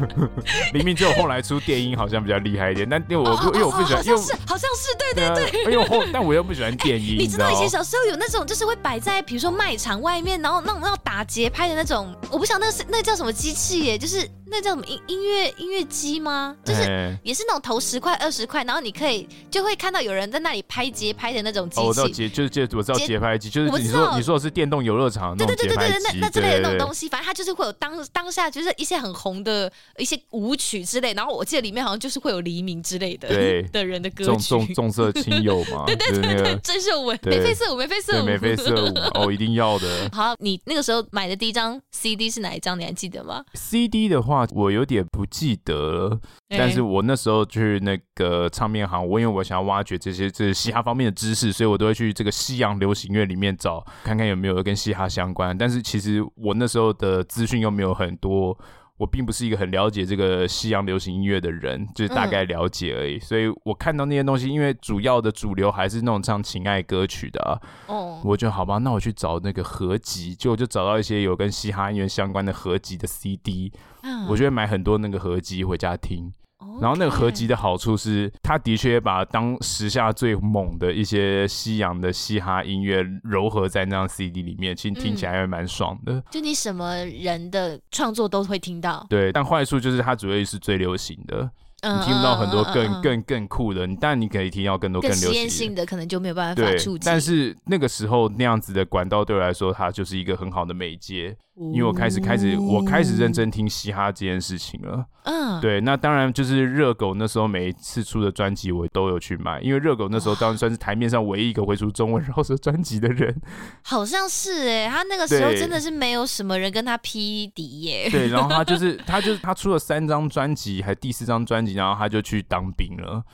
[0.72, 14.28] 黎明只有后来出电音好像比较厉害一点，但因为我不因为我不喜欢，好像是好像是对对对，因为后但我又不喜欢电音，你知道以前小时候有那种就是会摆在比如说卖场外面，然后那种那种打节拍的那种，我不晓得那个是那个叫什么机器耶，就是。
[14.48, 16.56] 那叫什么音音乐音乐机吗？
[16.64, 21.82] 就是也是那种投十块二十块，然后你可以就会看到有人在那里拍节拍的那种机器。
[21.82, 25.92] 哦，我知道节就是节，我知道节拍机，就是你说你说的是电动游乐场那种节拍机。
[25.92, 34.30] 对对对对对，那那之类的那种东西，反正它就是会有当当下就是一些很红的一些舞曲之类，然后我记得里面好像就是会有黎明之类的对 的人的歌曲。
[34.30, 35.84] 重重重色轻友嘛？
[35.86, 40.08] 对对对对，郑秀文眉飞色舞，眉飞色舞，眉飞色舞哦，一定要的。
[40.12, 42.78] 好，你那个时候买的第一张 CD 是哪一张？
[42.78, 45.06] 你还记得吗？CD 的话，我有点。
[45.12, 55.56] 不记得了，但是我那时候去那个唱片行，我因为我想要挖掘这些这嘻哈方面的知识，所以我都会去这个西洋流行乐里面找，看看有没有跟嘻哈相关。
[55.56, 58.58] 但是其实我那时候的资讯又没有很多。
[58.98, 63.16] 我并不是一个很了解这个西洋流行音乐的人，就是大概了解而已。
[63.16, 76.32] 嗯、所以我看到那些东西，因为主要的主流还是那种唱情爱歌曲的啊，哦，我就好吧，那我去找那个合集，就我就找到一些有跟嘻哈音乐相关的合集的 CD，嗯，我就会买很多那个合集回家听。
[76.80, 86.22] 然后那个合集的好处是，他的确把当时下最猛的一些西洋的嘻哈音乐糅合在那张 CD 里面，其实听起来还蛮爽的。
[86.30, 89.06] 就你什么人的创作都会听到。
[89.08, 91.50] 对，但坏处就是它主要是最流行的。
[91.82, 97.04] 你听不到很多更更更酷的，但你可以听到更多更流行性的，可能就没有办法触及。
[97.04, 101.36] 但是那个时候那样子的管道对我来说，它就是一个很好的媒介。
[101.58, 113.34] 因为我开始开始我开始认真听嘻哈这件事情了，嗯，对，那当然就是热狗那时候每一次出的专辑我都有去买，因为热狗那时候当然算是台面上唯一一个会出中文饶舌专辑的人，
[113.82, 123.24] 好像是哎，他那个时候真的是没有什么人跟他匹敌耶， 对，然后他就是他就是他出了三张专辑，还第四张专辑，然后他就去当兵了。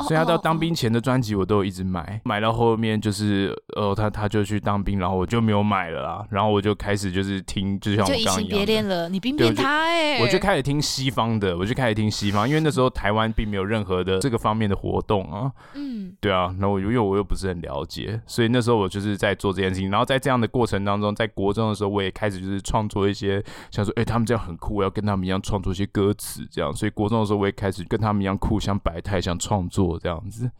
[0.00, 29.79] 所以他到当兵前的专辑我都有一直买，买到后面就是呃他他就去当兵，然后我就没有买了啦，然后我就开始就是听，就像我刚刚一样，别恋了，你兵变他哎，我就开始听西方的，我就开始听西方，因为那时候台湾并没有任何的这个方面的活动啊，嗯，对啊，那我因为我又不是很了解，所以那时候我就是在做这件事情，然后在这样的过程当中，在国中的时候我也开始就是创作一些，想说哎、欸、他们这样很酷，我要跟他们一样创作一些歌词这样，所以国中的时候我也开始跟他们一样酷，想摆态，想创作。
[29.80, 30.50] 作这样子。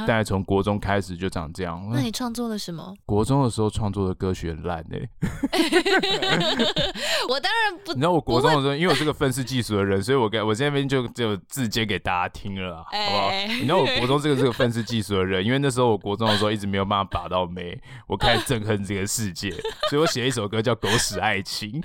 [0.00, 1.88] 大概从国中开始就长这样。
[1.92, 2.94] 那你创作了什么？
[3.06, 5.08] 国中的时候创作的歌曲很烂哎。
[7.28, 7.92] 我当然不。
[7.94, 13.30] 你知道我国中的时候，因为我是个愤世嫉俗的人，所以我跟我这边就就自荐给大家听了，好不好？
[13.48, 19.50] 你知道我国中这个是个愤世嫉俗的人， 因为那时候我国中的时候一直没有办法把到妹，我开始憎恨这个世界，
[19.88, 21.82] 所以我写一首歌叫《狗屎爱情》。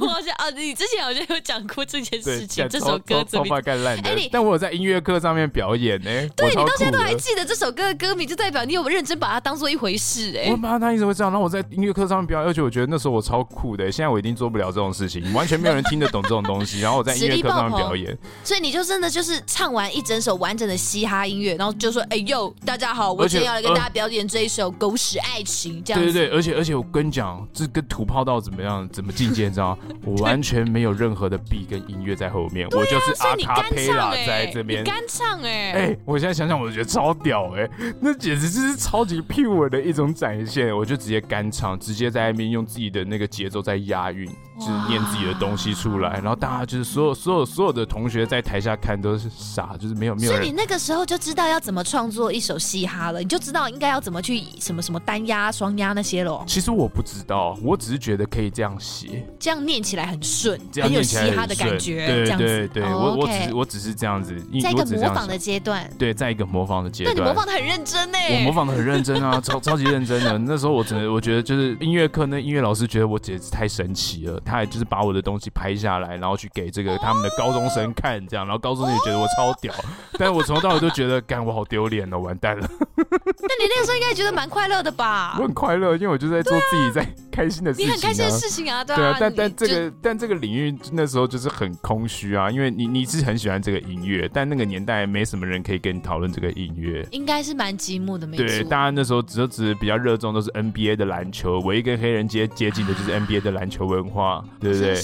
[0.00, 4.28] 我啊，你之前好像有讲过这件事情，这首歌超怕干烂的。
[4.30, 6.10] 但我有在音乐课上面表演呢。
[6.36, 10.50] 对，你到现在都还记得这首歌的歌名，就代表你有认真把它当做一回事哎。
[10.50, 13.90] 我把它当一直会这样，然后我在音乐课上面表演，而且我觉得那时候我超酷的。
[13.90, 16.80] 现在我一定做不了这种事情，完全没有人听得懂这种东西。
[16.80, 29.78] 然后我在音乐课上面表演，所以你就真的就是唱完一整首完整的嘻哈音乐，然后就说：“哎呦，大家好，我今天要来跟大家表演这一首《狗屎爱情》。”这样对对对，而且而且我跟你讲，这跟土炮到怎么样，怎么境界，你知道吗？
[30.04, 37.68] 我完全没有任何的 beat 跟音乐在后面，我就是阿卡贝拉在这边干唱哎哎，我现在想想，我觉得超屌哎，
[38.00, 44.28] 那简直就是超级 pure 的一种展现，我就直接干唱，直接在那边用自己的那个节奏在押韵。
[44.58, 50.32] 就是念自己的东西出来，然后大家就是所有所有所有的同学在台下看都是傻，就是没有没有。
[50.32, 56.42] 所以你那个时候就知道要怎么创作一首嘻哈了，你就知道应该要怎么去什么什么单押、双押那些喽。
[56.44, 62.08] 其实我不知道，我只是觉得可以这样写，这样念起来很顺，很有嘻哈的感觉。
[62.08, 65.88] 对对对，我我只我只是这样子，在一个模仿的阶段。
[65.96, 67.07] 对，在一个模仿的阶段。
[67.08, 68.18] 那你模仿的很认真呢？
[68.30, 70.36] 我模仿的很认真啊， 超超级认真的。
[70.38, 75.18] 那时候我真的我觉得就是音乐课那音乐老师觉得我简直太神奇了，他还就是把我的。
[75.28, 79.74] 东西拍下来，然后去给这个他们的高中生看，这样，然后高中生也觉得我超屌，
[80.16, 82.66] 但是我从头到尾都觉得，干我好丢脸哦，完蛋了。
[82.96, 85.34] 那你那个时候应该觉得蛮快乐的吧？
[85.42, 87.06] 我很快乐，因为我就在做自己在
[87.38, 89.16] 开心的事情，你很开心的事情啊，对啊。
[89.20, 98.44] 但但这个但这个领域那时候就是很空虚啊，因为你你是很喜欢这个音乐，但那个年代没什么人可以跟你讨论这个音乐，应该是蛮寂寞的，没错。
[98.44, 104.96] 对，大家那时候只只比较热衷都是 NBA 的篮球，唯一跟黑人接接近的就是 NBA 的篮球文化，对不对？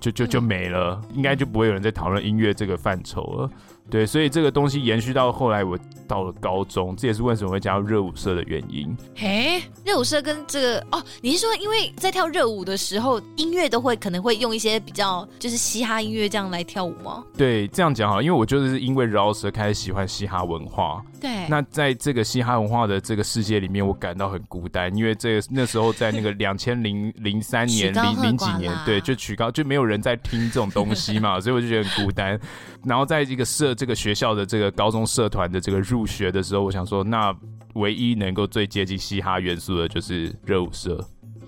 [0.00, 3.50] 就就就没了，应该就不会有人在讨论音乐这个范畴了。
[3.88, 5.78] 对，所以这个东西延续到后来，我
[6.08, 8.96] 到了高中，这也是为什么会加入热舞社的原因。
[9.14, 17.24] 嘿，热舞社跟这个哦，你是说因为在跳热舞的时候，音乐都会可能会用一些比较就是嘻哈音乐这样来跳舞吗？
[17.36, 21.02] 对，这样讲好，因为我就是因为饶舌开始喜欢嘻哈文化。
[21.20, 32.38] 对，那在这个嘻哈文化的这个世界里面，我感到很孤单，因为这个那时候在那个 两千零零三年零零几年，对，就曲高就没有人在听这种东西嘛， 所以我就觉得很孤单。
[32.84, 37.34] 然后在这个社这个学校的这个高中社团的这个入学的时候，我想说，那
[37.74, 41.02] 唯一能够最接近嘻哈元素的就是热舞社，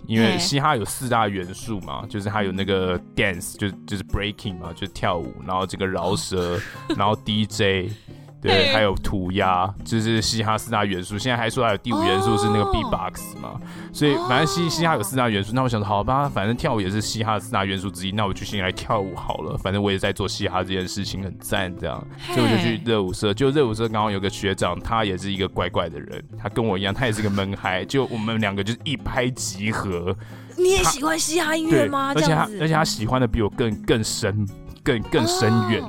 [0.06, 6.58] 因为嘻哈有四大元素嘛，就是它有那个 dance，就就是 breaking 嘛，就是跳舞，然后这个饶舌，
[6.96, 7.92] 然后 DJ。
[8.40, 11.18] 对，还有涂鸦，就是嘻哈四大元素。
[11.18, 13.60] 现在还说还有第五元素是那个 B-box 嘛，oh.
[13.92, 15.52] 所以反正嘻嘻哈有四大元素。
[15.52, 19.58] 那我想说，好吧，反正跳舞也是嘻哈四大元素之一，那我就先来跳舞好了。
[19.58, 23.34] 反正我也在做嘻哈这件事情，很赞这样，所以我就去热舞社。
[23.34, 27.84] 就热舞社刚好有个学长，他也是一个怪怪的人，他跟我一样，他也是个闷嗨。
[27.84, 30.16] 就我们两个就是一拍即合。
[30.56, 32.12] 你也喜欢嘻哈音乐吗？
[32.14, 34.46] 而且他而且他喜欢的比我更更深，
[34.84, 35.82] 更更深远。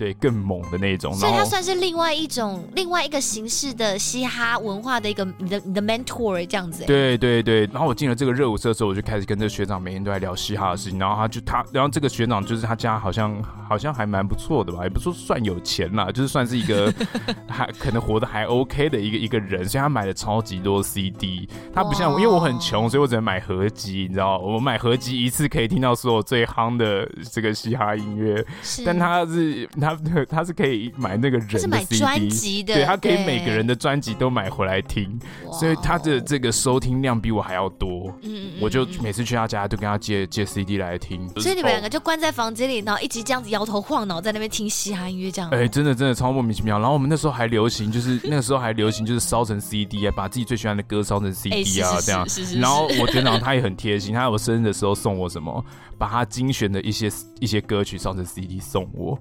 [0.00, 0.06] Oh.
[0.06, 6.86] 对，更猛的那种，所以它算是另外一种、另外一个形式的嘻哈文化的一个你的你的 mentor 这样子。
[6.86, 10.98] 对对对，然后我进了这个热舞社之后，我就开始跟这个学长每天都在聊嘻哈的事情。
[10.98, 16.90] 然后他就他，然后这个学长就是他家好像好像还蛮不错的吧，也不说算有钱啦，就是算是一个
[17.46, 19.68] 还可能活得还 OK 的一个一个人。
[19.68, 28.42] 所以他买了超级多 CD，他不像我，因为我很穷，所以我只能买合集，你知道，我买合集一次可以听到所有最夯的这个嘻哈音乐。
[28.62, 29.89] 是但他是他。
[29.96, 35.18] 他他是可以买那个人的 CD，买专辑的，对，他可以每个人的专辑都买回来听，
[35.52, 38.12] 所以他的这个收听量比我还要多。
[38.22, 41.28] 嗯，我就每次去他家都跟他借借 CD 来听。
[41.40, 45.50] 所以你们两个就关在房间里，然后一直这样子摇头晃脑在那边听嘻哈音乐，这样。
[45.50, 46.78] 哎，真的真的超莫名其妙。
[46.78, 52.26] 然后我们那时候还流行，就是 那个时候还流行，就是烧成 CD 啊，把自己最喜欢的歌烧成 CD 啊，这样。
[52.60, 55.64] 然后我觉得他也很贴心，他在我生日的时候送我什么，
[55.98, 57.10] 把他精选的一些
[57.40, 59.18] 一些歌曲烧成 CD 送我。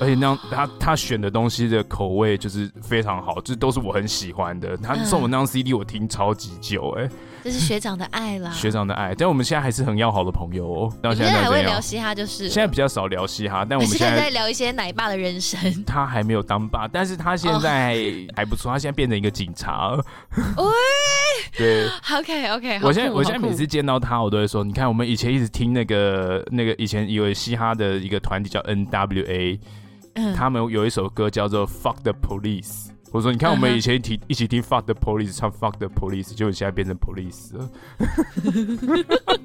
[0.00, 4.74] 而且那样他他选的东西的口味就是非常好，这都是我很喜欢的。
[4.78, 7.06] 他送我那张 CD，我听超级久，哎，
[7.44, 8.50] 这是学长的爱啦。
[8.50, 10.92] 学长的爱，但我们现在还是很要好的朋友哦。
[11.02, 15.60] 到现在还会聊嘻哈，就是现在比较少聊嘻哈，但我们现在，现在在聊一些奶爸的人生。
[15.84, 17.94] 他还没有当爸，但是他现在
[18.34, 19.94] 还不错，他现在变成一个警察。
[20.56, 20.64] 喂，
[21.58, 21.86] 对
[22.16, 29.58] ，OK OK，我现在我现在每次见到他，我都会说，你看我们以前一直听那个那个以前有嘻哈的一个团体叫 NWA。
[30.14, 32.88] 嗯、他们有一首歌叫做《Fuck the Police》。
[33.12, 37.68] 我说，你看我们以前一起一起听 Fuck the Police 唱 Fuck the Police，结果现在变成 Police 了。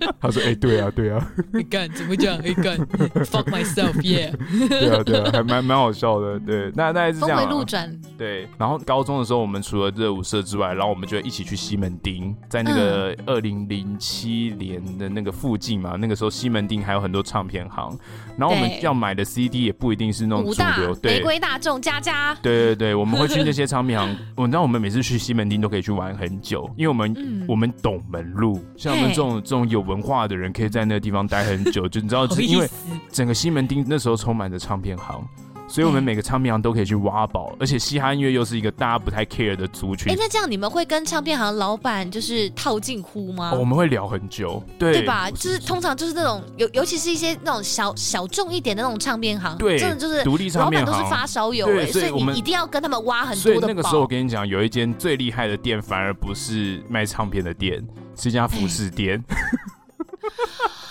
[0.22, 1.28] 他说：“哎、欸，对啊，对啊。
[1.52, 2.38] 你干怎么讲？
[2.44, 4.32] 你干 Fuck myself，yeah。
[4.70, 6.40] 对啊，对啊，还蛮蛮好笑的。
[6.40, 7.42] 对， 那那也是这样、啊。
[7.42, 8.00] 峰回路转。
[8.18, 15.96] 对，然后高中的时候，我们除了热舞社之外，然后我们就一起去西门町，在那个二零零七年的那个附近嘛。
[16.00, 17.98] 那个时候西门町还有很多唱片行，
[18.38, 22.36] 然后我们要买的 CD 也不一定是那种主流，对，玫瑰大众、佳佳。
[22.44, 23.55] 对对对，我们会去那。
[23.56, 31.88] 这些唱片行，我知道我们每次去西门町都可以去玩很久，因为我们、嗯、我们懂门路，像我们这种这种有文化的人，可以在那个地方待很久。
[31.88, 32.70] 就你知道， 是因为
[33.10, 35.26] 整个西门町那时候充满着唱片行。
[35.68, 40.12] 所以我们每个唱片行都可以去挖宝，而且嘻哈音乐又是一个大家不太 care 的族群。
[40.12, 43.52] 哎、欸，那这样你们会跟唱片行老板就是套近乎吗？
[43.52, 45.30] 哦，我们会聊很久，对对吧？
[45.32, 53.62] 就是通常就是那种尤尤其是一些那种小小众一点的那种唱片行，对，真的就是独立唱片行老板都是发烧友，哎，所以你一定要跟他们挖很多的宝。
[53.62, 57.86] 所以那个时候我跟你讲，有一间最厉害的店，反而不是卖唱片的店，
[58.16, 59.22] 是一家服饰店。
[59.28, 59.36] 欸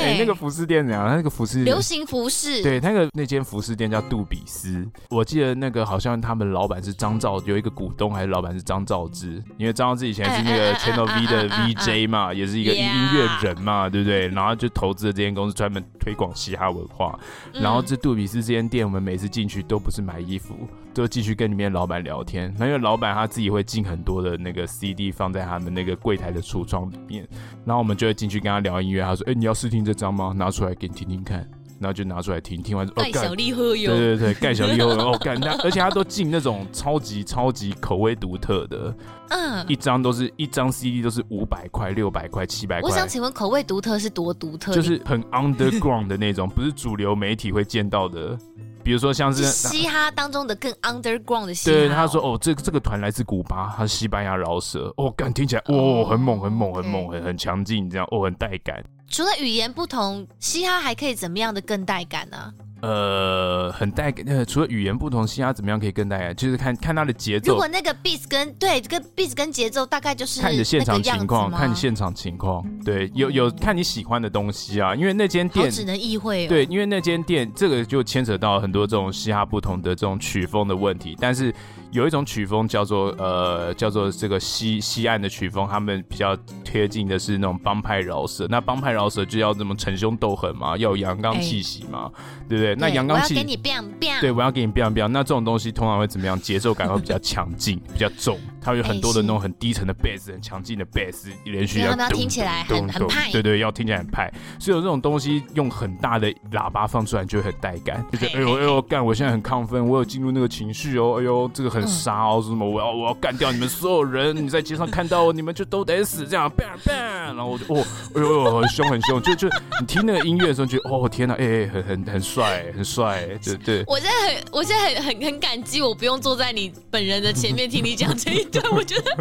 [0.00, 1.06] 哎、欸，那个服饰店怎样？
[1.08, 4.86] 那个服饰流行服饰，对，那个那间服饰店叫杜比斯。
[5.10, 14.28] 我记得那个好像他们老板是张兆，有一个股东还是老板是张兆之，因为张兆之以前是那个 Channel V 的 VJ 嘛，也是一个音乐人嘛，对不对？
[14.28, 17.18] 然后就投资了这间公司，专门推广嘻哈文化。
[17.54, 20.54] 然后这杜比斯这间店，我们每次进去都不是买衣服。
[20.92, 27.26] 都继续跟里面老板聊天，那因为老板他自己会进很多的那个 CD 放在他们那个柜台的橱窗里面，
[27.64, 29.02] 然后我们就会进去跟他聊音乐。
[29.02, 30.32] 他说：“哎、欸，你要试听这张吗？
[30.36, 31.44] 拿出来给你听听看。”
[31.84, 38.96] 然后就拿出来听，听完之后盖小丽喝油，对对对，盖小丽喝油 哦，干那，而且他都进那种超级超级口味独特的，
[39.28, 42.88] 嗯，一张都是一张 CD 都是五百块、六百块、七百块。
[42.88, 44.72] 我想请问，口味独特是多独特？
[44.72, 48.38] 就是很 underground 的那种，不是主流媒体会见到的。
[48.82, 58.82] 比如说像是嘻哈当中的更 underground 的嘻哈，对，他说哦，这这个团来自古巴，他是西班牙饶舌，哦，感听起来哦，很猛，很猛，很猛，很很强劲，这样哦，很带感。
[59.14, 62.52] 除了语言不同，嘻哈还可以怎么样的更带感呢？
[62.80, 64.26] 呃，很带感。
[64.26, 66.34] 呃，除了语言不同，嘻哈怎么样可以更带感？
[66.34, 67.52] 就是看看他的节奏。
[67.52, 72.64] 如果那个 beats 跟对，这个 beats 跟节奏大概就是看你的现场情况，看你现场情况。
[72.84, 76.48] 对，有有看你喜欢的东西啊，因为那间店只能意会。
[76.48, 81.54] 对，因为那间店这个就牵扯到很多这种嘻哈不同的这种曲风的问题，但是。
[81.94, 88.48] 有一种曲风叫做呃叫做这个西西岸的曲风，他们比较贴近的是那种帮派饶舌。
[88.50, 92.74] 那帮派饶舌就要这么逞凶斗狠嘛，要有阳刚气息嘛，欸、对不对？
[92.74, 95.06] 对那阳刚气，我要给你 biang biang，对，我要给你 biang biang。
[95.06, 96.36] 那这种东西通常会怎么样？
[96.40, 98.36] 节奏感会比较强劲， 比较重。
[98.60, 103.30] 它有很多的那种很低沉的 bass，很强劲的 bass，连续要，要听起来很很派。
[103.30, 104.32] 对对，要听起来很派。
[104.58, 119.48] 所以有这种东西用很大的喇叭放出来就会很带感，就觉得哎呦哎呦干，我现在很亢奋，我有进入那个情绪哦，哎呦这个很杀哦，什么、嗯、我要我要干掉你们所有人， 你在街上看到我，你们就都得死，这样 bang bang，然后我就哦哎呦很凶很凶，就就
[119.80, 123.84] 你听那个音乐的时候觉得哦天哪，哎、欸、很很很帅很帅，对对。
[123.86, 129.16] 我现在很我现在很很很感激，我不用坐在你本人的前面听你讲这一段，我觉得。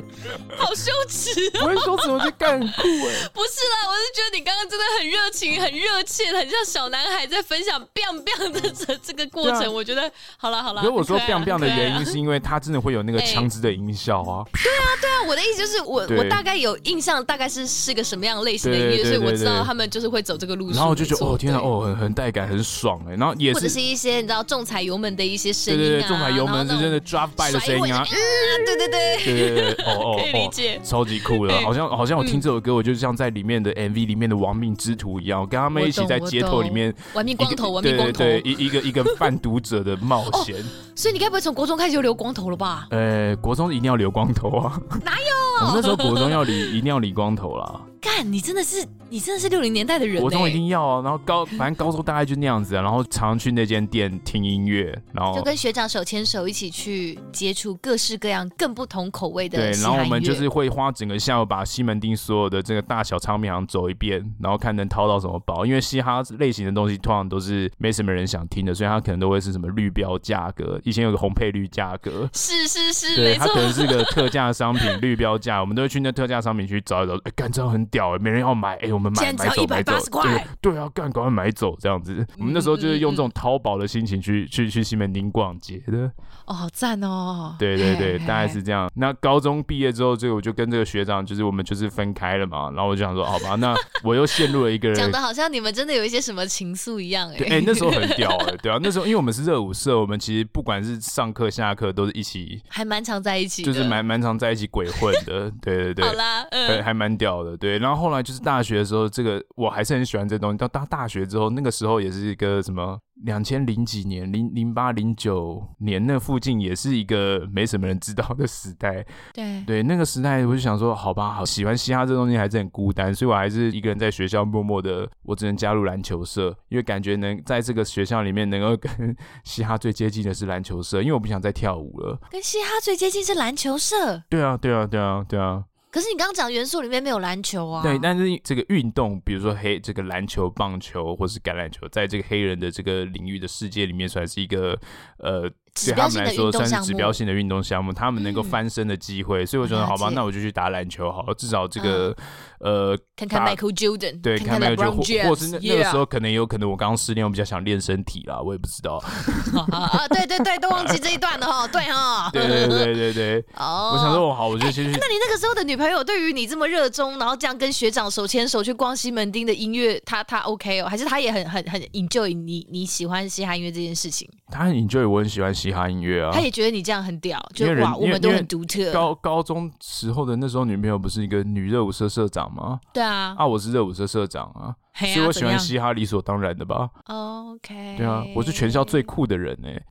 [0.58, 1.64] 好羞耻、喔！
[1.64, 2.20] 我会说什么？
[2.24, 3.30] 就干很酷哎、欸！
[3.34, 9.74] 不是啦，我是觉得你刚刚真的很热情、很热切，很像小男孩在分享 biang biang 的这这个过程。
[9.74, 10.82] 我觉得好了好了。
[10.82, 14.46] 所以我说 biang biang 的原因是因为他真的会有那个枪支的音效啊。
[14.54, 20.76] 对啊对啊，我的意思就是我我大概有印象，大概是是个什么样类型的音乐，所以我知道他们就是会走这个路线。
[20.76, 30.20] 然后我就觉得哦天哪哦很很带感很爽哎，然后也是或者是一些你知道重踩油门的一些声音啊，对对对，重踩油门是真的 drive by 的声音啊，嗯对对对对对对哦哦。
[30.22, 40.56] 可以理解，超级酷的，好像好像我听这首歌，我就像在里面的 MV 里面的亡命之徒一样，我跟他们一起在街头里面玩命光头，玩命光头，对，一一个一个贩毒者的冒险。
[40.96, 42.88] 所以你该不会从国中开始就留光头了吧？
[42.90, 44.80] 呃，国中一定要留光头啊？
[45.04, 45.68] 哪有？
[45.68, 47.80] 我们那时候国中要理，一定要理光头啦。
[48.04, 50.20] 干，你真的是，你真的是六零年代的人。
[50.20, 59.58] 国中一定要啊，然后高，反正高中大概就那样子啊，然后常常去那间店听音乐，然后就跟学长手牵手一起去接触各式各样更不同口味的。
[59.58, 65.66] 对，然后我们就是会花整个下午把西门町所有的这个大小唱片行走一遍，然后看能掏到什么宝。
[65.66, 70.78] 因为嘻哈类型的东西通常都是没什么人想听的，所以它可能都会是什么绿标价格。
[70.84, 77.14] 以前有个红配绿价格，是是是，对，没错，它可能是个特价商品， 绿标价，我们都会去那特价商品去找一找。
[77.24, 82.26] 哎，干这样很屌哎，没人要买哎，我们买买走买走，对对啊，赶快买走这样子。
[82.40, 86.12] 我们那时候就是用这种淘宝的心情去去去西门町逛街的。
[86.46, 87.56] 哦，好赞哦！
[87.60, 88.92] 对对对，大概是这样。
[88.96, 92.70] 那高中毕业之后，这个我就跟这个学长，就是我们就是分开了嘛。
[92.72, 93.74] 然后我就想说，好吧，那
[94.04, 97.38] 我又陷入了一个人，讲的好像你们真的有一些什么情愫一样哎。
[97.50, 105.50] 哎，那时候很屌哎，对啊，那时候因为我们是热舞社，我们其实不管是上课下课都是一起， 还蛮常在一起，就是蛮蛮常在一起鬼混的。
[105.62, 107.56] 对对对，好啦，嗯，还蛮屌的。
[107.56, 110.58] 对，然后后来就是大学的时候，这个我还是很喜欢这东西。
[110.58, 112.98] 到大大学之后，那个时候也是一个什么。
[113.26, 119.06] 两千零几年，零零八零九年那附近也是一个没什么人知道的时代。
[119.34, 129.16] 对对，那个时代我就想说，好吧，好喜欢嘻哈这东西还是很孤单，所以我还是一个人在学校默默的，我只能加入篮球社，因为感觉能在这个学校里面能够跟
[129.46, 132.20] 嘻哈最接近的是篮球社，因为我不想再跳舞了。
[132.30, 134.22] 跟嘻哈最接近是篮球社？
[134.28, 135.64] 对啊，对啊，对啊，对啊。
[135.94, 137.84] 可是你刚刚讲元素里面没有篮球啊？
[137.84, 144.78] 对，但是这个运动，比如说黑这个篮球、棒球或是橄榄球，在这个黑人的这个领域的世界里面，算是一个
[145.20, 145.50] 呃。
[145.74, 152.16] 对他们来说算是指标性的运动项目，他们能够翻身的机会，所以我觉得好吧，那我就去打篮球好了，至少这个
[152.60, 158.98] 呃，看看 Michael Jordan，对，看 Michael Jordan，或是那那个时候可能有可能我刚刚失恋，我比较想练身体啦，我也不知道。
[159.72, 163.46] 啊，对对对，都忘记这一段了哈，对哈，对对对对对。
[163.58, 164.92] 哦，我想说，我好，我就先去。
[164.92, 174.30] 那你那个时候的女朋友对于你这么热衷，然后这样跟学长手牵手去逛西门町的音乐，她她 OK 哦，还是她也很很很 enjoy 你你喜欢嘻哈音乐这件事情？
[174.52, 176.32] 她很 enjoy，我很喜欢嘻哈音乐啊。
[176.34, 178.92] 他也觉得你这样很屌，就哇，我们都很独特。
[178.92, 182.80] 高高中时候的那时候，女朋友不是一个女热舞社社长吗？
[182.92, 186.90] 对啊，啊，我是热舞社社长啊，所以我喜欢嘻哈理所当然的吧。
[187.06, 189.82] OK，对啊，我是全校最酷的人哎。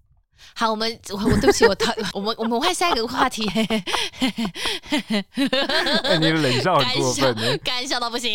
[0.55, 3.49] 好，我们我我对不起我他 我们我们换下一个话题。
[6.05, 7.35] 哎，你的冷笑很过分，
[7.65, 8.31] 干笑到不行。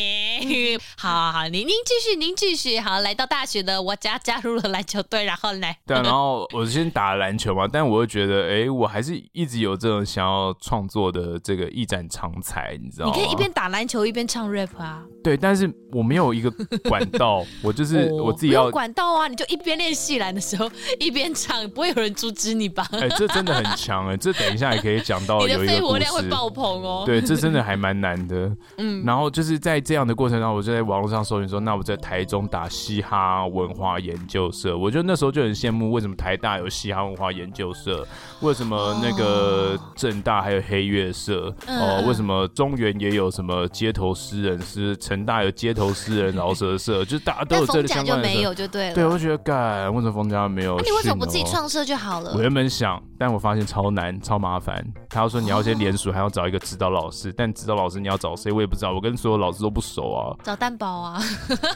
[0.98, 2.80] 好好好，您您继续，您继续。
[2.80, 5.78] 好，来到大学的我加加入了篮球队，然后来。
[5.86, 13.14] 对啊，然后我先打篮球嘛，但我会觉得，哎，我还是一直有这种想要创作的这个一展长才，你知道吗？
[13.16, 15.04] 你可以一边打篮球一边唱 rap 啊。
[15.24, 16.50] 对，但是我没有一个
[16.88, 22.88] 管道，我就是我自己要管道啊，你就一边练习篮的时候一边唱，不会有人阻止你吧？
[22.92, 25.66] 哎、欸，这真的很强哎、欸，这等一下也可以讲到 有一个故事。
[25.66, 27.04] 你的肺活量会爆棚哦。
[27.06, 28.52] 对，这真的还蛮难的。
[28.78, 34.78] 嗯，然后就是在这样的过程当中，我就在网络上搜寻说，那我在台中打嘻哈文化研究社。
[34.78, 38.06] 我觉得那时候就很羡慕，为什么台大有嘻哈文化研究社？
[38.42, 41.54] 为什么那个政大还有黑乐社？
[41.68, 44.62] 哦，为什么中原也有什么街头诗人？
[44.62, 47.04] 是成大有街头诗人饶舌社？
[47.06, 48.28] 就是大家都有这个相关的。
[48.28, 48.96] 没有就对了。
[48.96, 50.76] 对，我觉得干，为什么冯家没有？
[50.78, 52.34] 那你为什么不自己创社就好了？
[52.36, 54.86] 我原本想，但我发现超难、超麻烦。
[55.10, 58.92] 他要说你要先联署，还要找一个指导老师，但指导老师你要找谁，我也不知道。
[58.92, 60.36] 我跟所有老师都不熟啊。
[60.44, 61.18] 找蛋宝啊。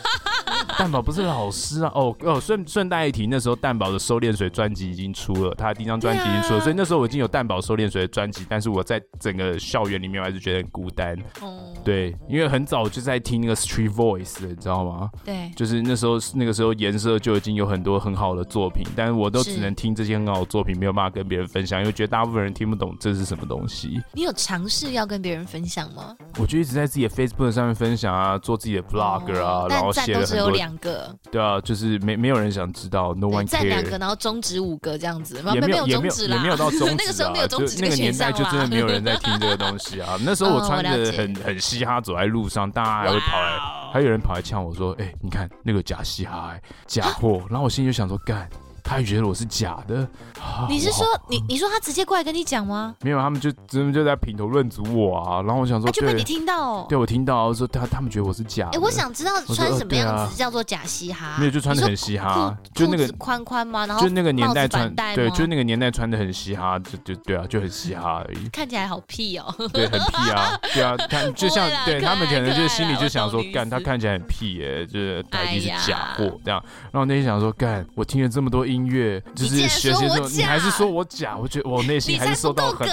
[0.78, 1.92] 蛋宝不是老师啊。
[1.96, 11.18] 哦哦，顺顺带一提，那时候蛋宝的收敛水专辑已经出了，他的第一张专辑已经出了，啊、所以那时候我已经有蛋宝收敛水的专辑，但是我在整个校园里面我还是觉得很孤单。
[11.42, 11.74] 哦。
[11.84, 15.10] 对，因为很早就在听那个 Street Voice，你知道吗？
[15.24, 15.50] 对。
[15.56, 24.02] 就是那时候那个时候颜色就已经有很多很好的作品，但是我都只能听这些很好的作品，没有办法跟别人分享，因为觉得大部分人听不懂这是什么东西。
[24.14, 26.16] 你有尝试要跟别人分享吗？
[26.38, 30.26] 我就一直在自己的 Facebook 上面分享啊，做自己的 Blog 啊，哦、然后写了很多。
[30.26, 31.16] 只有两个。
[31.32, 33.64] 对啊，就是没没有人想知道，No one care。
[33.64, 36.96] 两个，然后终止五个这样子，也没有也没有也没有到 终止啊。
[36.98, 40.18] 那个时候没有终止，那个年代就真的没有人在听这个东西啊。
[40.24, 48.50] 那时候我穿着很很嘻哈走在路上，大家还会跑来，还有人跑来呛我说：“哎，你看那个假嘻哈，假货。”然后我心里就想说：“干。”
[48.92, 50.06] 他也觉得我是假的，
[50.68, 52.94] 你是说你你说他直接过来跟你讲吗？
[53.00, 55.42] 没有，他们就真的就在品头论足我啊。
[55.44, 58.78] 然后我想说，就被你听到，对我听到说他他们觉得我是假的。
[58.78, 61.38] 哎，我想知道穿什么样子叫做假嘻哈？
[61.40, 63.86] 没有，就穿的很嘻哈，就那个宽宽吗？
[63.86, 68.50] 然后就那个年代穿，对，就那个年代穿的很嘻哈，就就对啊，就很嘻哈而已。
[68.50, 76.62] 看起来好屁哦，对，很屁啊，对啊，他 就像对他们可能就是心里就想说，干他看起来很屁耶，就是台币是假货这样。
[76.92, 79.62] 然后那天想说，干我听了这么多音乐，就是。
[79.72, 81.38] 学习的时候，你还是说我假？
[81.38, 82.88] 我觉得我内心还是受到很，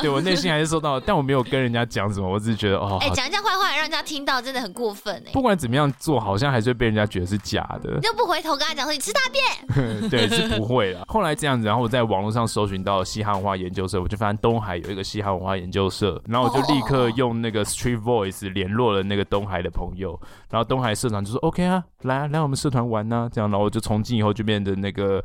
[0.00, 5.30] 对我内心还是受到，但我没有跟人家讲什么，我只是觉得哦，哎，讲一下坏话让人家听到真的很过分哎。
[5.32, 7.94] 不管怎么样做，好像还是会被人家觉得是假的。
[7.94, 10.08] 你就不回头跟他讲说你吃大便？
[10.10, 11.04] 对，是不会了。
[11.08, 20.18] 后来这样子，然后我在网络上搜寻到嘻哈文化研究社，我就发现东海有一个嘻哈文化研究社，然后我就立刻用那个 Street Voice 联络了那个东海的朋友，
[20.50, 25.19] 然后东海社长就说 OK 啊，来啊来我们社团玩呐，这样，然后我就从今以后就变得那个。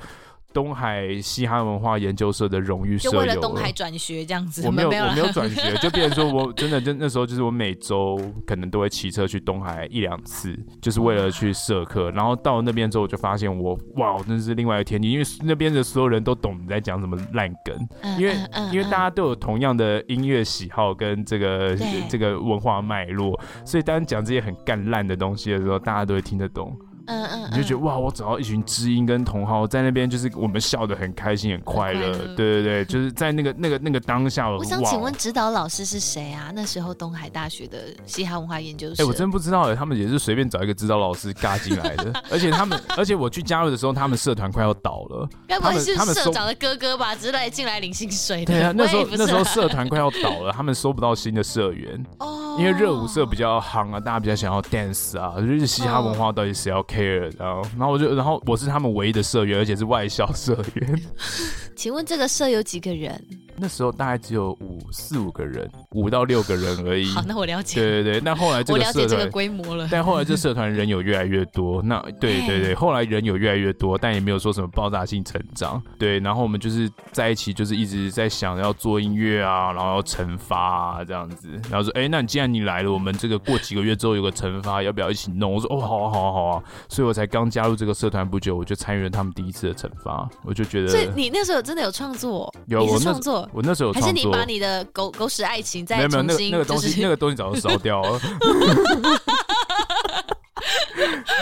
[0.53, 4.65] 东海嘻哈文化研究社的荣誉社友，就为了东海转学这样子。
[4.65, 8.17] 我没有，我没有转学， 就变成说我真的就那时候就是我每周
[8.47, 12.09] 可能都会骑车去东海一两次，就是为了去社课。
[12.11, 21.75] 然后到了那边之后，我就发现我哇，真是另外一个天地，因为那边的所有人都懂你在讲什么烂梗，嗯、因为、嗯嗯、因为大家都有同样的音乐喜好跟这个
[22.07, 26.73] 这个文化脉络，所以当讲这些很干烂的东西的时候，大家都会听得懂。
[27.07, 32.17] 嗯嗯，你就觉得哇，我找到一群知音跟同好在那边，就是我们笑得很开心、很快乐。
[32.35, 34.49] 对对对，就是在那个 那个那个当下。
[34.49, 36.51] 我想请问指导老师是谁啊？
[36.53, 39.03] 那时候东海大学的嘻哈文化研究所。
[39.03, 42.11] 哎，我真不知道哎，他们也是随便找一个指导老师嘎进来的。
[42.31, 45.27] 而且他们，而且我去加入的时候，他们社团快要倒了。
[45.47, 47.13] 该不会是社长的哥哥吧？
[47.15, 48.53] 只是来进来领薪水的。
[48.53, 52.03] 对啊，那时候那时候社团快要倒了， 他们收不到新的社员。
[52.19, 52.41] 哦。
[52.57, 57.61] 因为热舞社比较夯啊，大家比较想要 dance 啊，就是嘻哈文化到底谁要 care，然后。
[57.77, 61.01] 然后我就，然后我是他们唯一的社员，而且是外校社员。
[61.75, 63.21] 请问这个社有几个人？
[63.57, 67.05] 那时候大概只有五四五个人，五到六个人而已。
[67.11, 67.79] 好，那我了解。
[67.81, 69.87] 对对对，那后来这个社团，我了解这个规模了。
[69.91, 75.81] 但后来这社团人有越来越多，那 对对对，后来人有越来越多，但也没有说什么爆炸性成长。
[75.97, 80.57] 对，然后我们就是在一起，就是一直在想要做音乐啊，然后要惩罚
[80.97, 81.49] 啊这样子。
[81.69, 85.53] 然后说，哎，那你既然你来了，我们这个过几个月之后有个惩罚，要不要一起弄？
[85.53, 86.63] 我说，哦，好啊，好啊，好啊。
[86.89, 90.27] 所以我才刚加入这个社团不久，我就参与了他们第一次的惩罚。
[90.43, 92.53] 我就觉得，所以你那时候真的有创作？
[92.67, 94.11] 有，我创作，我那时候还是。
[94.15, 98.19] 你把你的狗狗屎爱情再重新，没有没有那个那个东西，就是、那个东西早就烧掉了。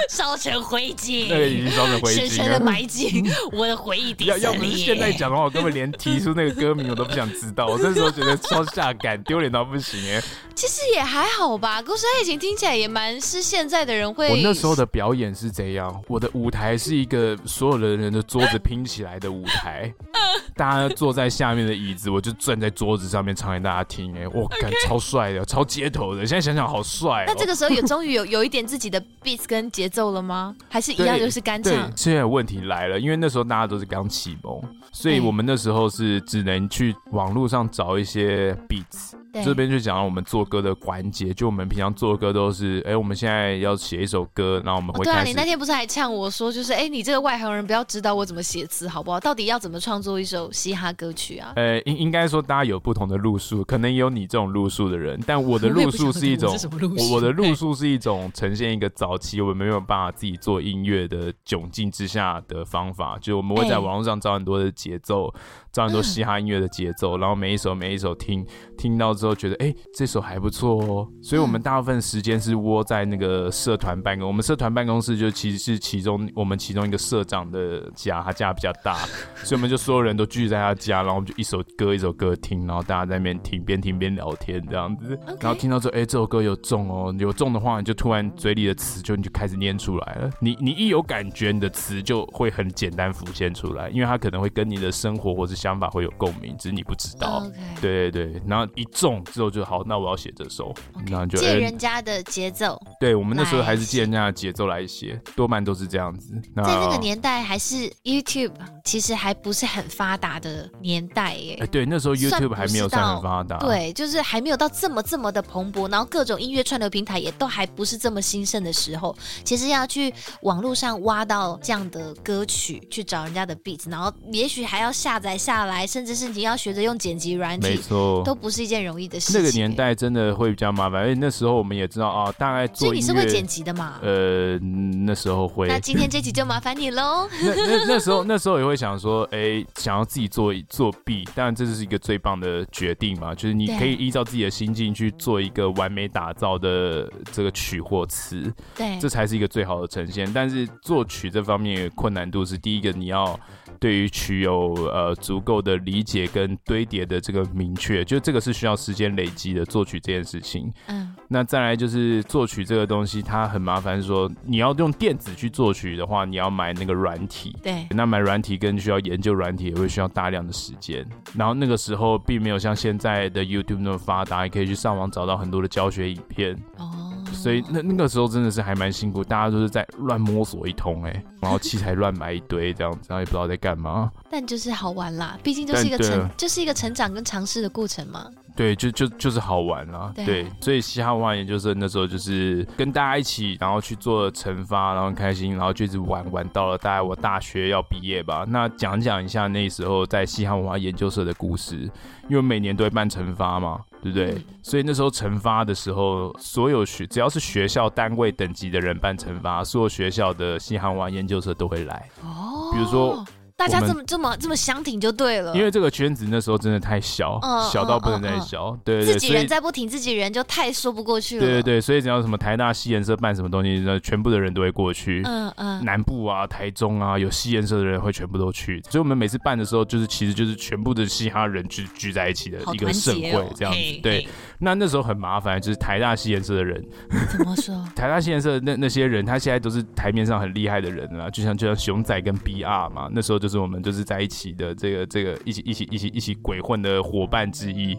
[0.09, 4.25] 烧成灰烬，那个已经烧成灰烬，深深的埋进我的回忆底。
[4.25, 7.67] 要要不是现在讲的话，我根本连提出那个歌名我都不想知道。
[7.67, 10.21] 我那时候觉得超下感，丢脸到不行哎。
[10.55, 14.29] 其实也还好吧，故事爱情听起来也蛮是现在的人会。
[14.29, 19.91] 我那时候的表演是怎样，我的舞台是一个所有的人的桌子拼起来的舞台，
[20.55, 24.15] 大家坐在下面的椅子，我就站在桌子上面唱给大家听。
[24.15, 26.25] 哎，我感超帅的，超街头的。
[26.25, 27.23] 现在想想好帅。
[27.27, 30.55] 那这个时候也终于有有一点自己的 beats 跟节奏了吗？
[30.69, 31.91] 还是一样就是干唱？
[31.95, 34.61] 现在问题来了，因为那时候大家都是刚启蒙，
[34.91, 39.13] 所以我们那时候是只能去网络上找一些 beats。
[39.43, 45.03] 这边就讲到我们做歌的环节，就我们平常做歌都是，哎，我们现在要写一首歌，然后我们会。
[45.03, 49.19] 对啊，你那天不是还呛我说，就是，哎，你这个外行人不要指导我怎么写词，好不好？
[49.19, 51.53] 到底要怎么创作一首嘻哈歌曲啊？
[51.55, 56.55] 呃，应应该说大家有不同的路数，可能也有你这种路数的人，但 我的路数是一种，
[56.99, 65.34] 我，我的路数是一种呈现一个早期我们没有办法自己做音乐的窘境之下的方法，就我们会在网络上找很多的节奏。
[65.74, 68.45] 找很多嘻哈音乐的节奏，嗯、然后每一首每一首听
[68.78, 71.07] 听到之后，觉得哎，这首还不错哦。
[71.19, 74.28] 所以我们大部分时间是窝在那个社团办公。
[74.28, 78.93] 我们社团办公室就其实是其中我们其中一个社长的家，他家比较大，
[79.43, 85.19] 所以我们就所有人都聚在他家，然后我们就一首歌一首歌听，然后大家在那边听，边听边聊天这样子。
[85.41, 90.30] 然后听到之后，哎，这首歌有中哦，有中的话，你就突然嘴里的词就你就开始念出来了。
[90.39, 95.62] 你你一有感觉，你的词就会很简单浮现出来，因为它可能会跟你的生活或是。
[95.64, 97.41] 想法会有共鸣，只是你不知道。
[97.41, 97.82] Okay.
[97.82, 101.11] 对对对，然后一中之后就好，那我要写这首，okay.
[101.11, 102.78] 然后就借人家的节奏。
[102.99, 106.33] 对，我们那时候还是借人家的节奏来写，多半都是这样子。
[106.55, 108.51] 在那个年代，还是 YouTube
[108.83, 111.57] 其实还不是很发达的年代耶。
[111.61, 113.57] 哎，对，那时候 YouTube 还没有算很发达。
[113.59, 119.15] 对，就是还没有到这么这么的蓬勃，然后各种音乐串流平台也都还不是这么兴盛的时候，
[119.45, 125.53] 其实要去网络上挖到这样的歌曲，去找人家的 beats，然后也许还要下载下。
[125.53, 129.39] 下来，甚至是你要学着用剪辑软体，没错，都不是一件容易的事情。
[129.39, 132.92] 那个年代真的会比较麻烦，而且那时候我们也知道啊，大概做。
[132.93, 133.99] 你是会剪辑的嘛？
[134.01, 135.67] 呃，那时候会。
[135.67, 137.27] 那今天这集就麻烦你喽。
[137.41, 150.31] 那那那时候那时候也会想说，哎、欸，想要自己做作弊，当然这是一个最棒的决定嘛，就是你可以依照自己的心境去做一个完美打造的这个曲或词，对，这才是一个最好的呈现。
[150.31, 153.39] 但是作曲这方面困难度是第一个，你要。
[153.84, 160.71] 对于曲有呃足够的理解跟堆叠的这个明确，就这个是需要时间累积的作曲这件事情。
[160.88, 167.53] 嗯，那再来就是作曲这个东西，它很麻烦，是说你要用电子去作曲的话，你要买那个软体。
[167.61, 171.05] 对，那买软体跟需要研究软体也会需要大量的时间。
[171.36, 176.55] 然后那个时候并没有像现在的 YouTube 那么发达，也可以去上网找到很多的教学影片。
[176.77, 177.21] 哦。
[177.34, 184.11] 所以那那个时候真的是还蛮辛苦，大家都是在乱摸索一通哎、欸，然后器材乱买一堆这样子，然后也不知道在干嘛。
[184.29, 188.27] 但就是好玩啦，毕竟就是一个成，就是一个成长跟尝试的过程嘛。
[188.56, 190.12] 对，就就就是好玩啦。
[190.16, 198.45] 对，对，所以嘻哈文化研究社那时候就是跟大家一起，然后去做惩罚，然后很开心，然后就一直玩玩到了大概我大学要毕业吧。
[198.47, 201.89] 那讲讲一下那时候在嘻哈文化研究社的故事，
[202.30, 204.32] 因为每年都会办惩罚嘛，对不对？
[204.34, 212.10] 嗯、所以那时候惩罚的时候，所有学只要是学校单位等级的人办惩罚，所有学校的嘻哈文化研究社都会来。
[212.22, 213.26] 哦，比如说。
[213.56, 218.76] 大家这么这么这么相挺就对了，因为这个圈子那时候真的太小，嗯、小到不能再小，嗯嗯。
[218.76, 234.28] 嗯、对，对对，自己人再不挺自己人就太说不过去了，对对对，所以只要什么台大西研社办什么东西，那全部的人都会过去，嗯嗯，南部啊、台中啊有西研社的人会全部都去，所以我们每次办的时候，就是其实就是全部的嘻哈人聚聚在一起的一个盛会这样子，嘿对。
[234.60, 236.82] 那那时候很麻烦，就是台大西研社的人。
[237.30, 237.76] 怎么说？
[237.93, 247.97] 台大西研社那那些人，他现在都是台面上很厉害的人啊，就像就像熊仔跟 BR 嘛，那时候就是我们就是在一起的这个这个一起一起一起一起鬼混的伙伴之一。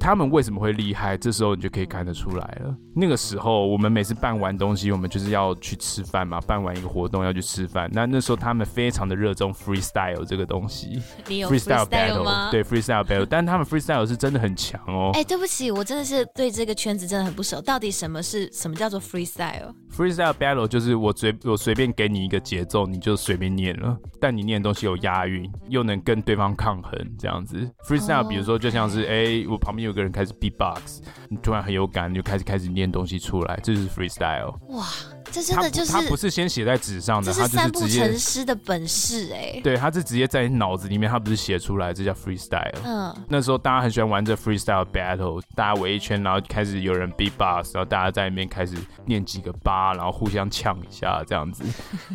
[0.00, 1.16] 他们为什么会厉害？
[1.16, 2.74] 这时候你就可以看得出来了。
[2.94, 6.40] 那个时候，我们每次办完东西，我们就是要去吃饭嘛。
[6.40, 7.88] 办完一个活动要去吃饭。
[7.92, 11.00] 那那时候他们非常的热衷 freestyle 这个东西。
[11.28, 12.50] 你有 freestyle battle 吗？
[12.50, 15.10] 对 freestyle battle， 但他们 freestyle 是真的很强哦。
[15.14, 17.60] 哎，对不起，我真的是对这个圈子真的很不熟。
[17.60, 23.96] 到底什么是什么叫做 freestyle？freestyle battle 就是我随我随便给你一个节奏，你就随便念了。
[24.20, 27.68] 但你念的东西有押韵，又能跟对方抗衡，这样子。
[27.86, 34.54] freestyle 比如说就像是哎，我旁边有个人开始 beatbox，你突然很有感，你就开始开始念东西出来，这就是 freestyle。
[34.68, 34.86] 哇，
[35.32, 39.60] 这真的就是他不是先写在纸上的，他就是直接成诗的本事哎。
[39.64, 42.78] 对，他是直接在你脑子里面，他不是写出来，这叫 freestyle。
[42.84, 48.76] 嗯，那时候大家很喜欢玩这 freestyle battle，大家围一圈，然后开始有人 beatbox，然后大家在里面开始
[49.06, 51.64] 念几个八，然后互相呛一下这样子。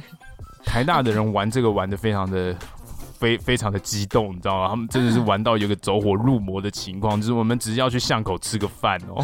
[0.63, 2.55] 台大的人玩这个玩的非常的。
[3.24, 4.67] 非非常的激动，你知道吗？
[4.67, 9.24] 他们真的是玩到有个走火入魔的情况，就是我们只是要去巷口吃个饭哦，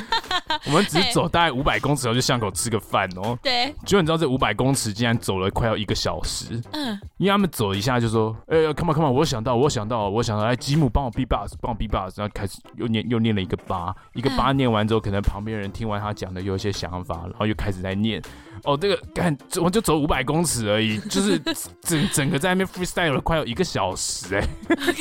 [0.64, 3.38] 我们只是走大概五百公尺要去巷口吃个饭哦。
[3.42, 6.58] 对，结果你知道这五百公尺竟然走了快要一个小时。
[6.72, 18.22] 嗯，因为他们走一下就说：“哎呀，come on come on，我想到，我想到，我想到，哎吉姆帮我 beatbox，帮我 beatbox。”然后开始又念又念了一个八，一个八念完之后，可能旁边人听完他讲的有一些想法，然后又开始在念。
[18.64, 21.38] 哦，这个干，我就走五百公尺而已，就是
[21.82, 24.46] 整整个在那边 freestyle 了快有一个小时哎。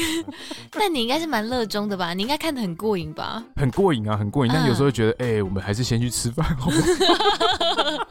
[0.73, 2.13] 那你应该是蛮热衷的吧？
[2.13, 3.43] 你应该看得很过瘾吧？
[3.55, 4.51] 很过瘾啊，很过瘾。
[4.53, 6.77] 但有时候会觉得，哎、嗯欸，我们还是先去吃饭好吗？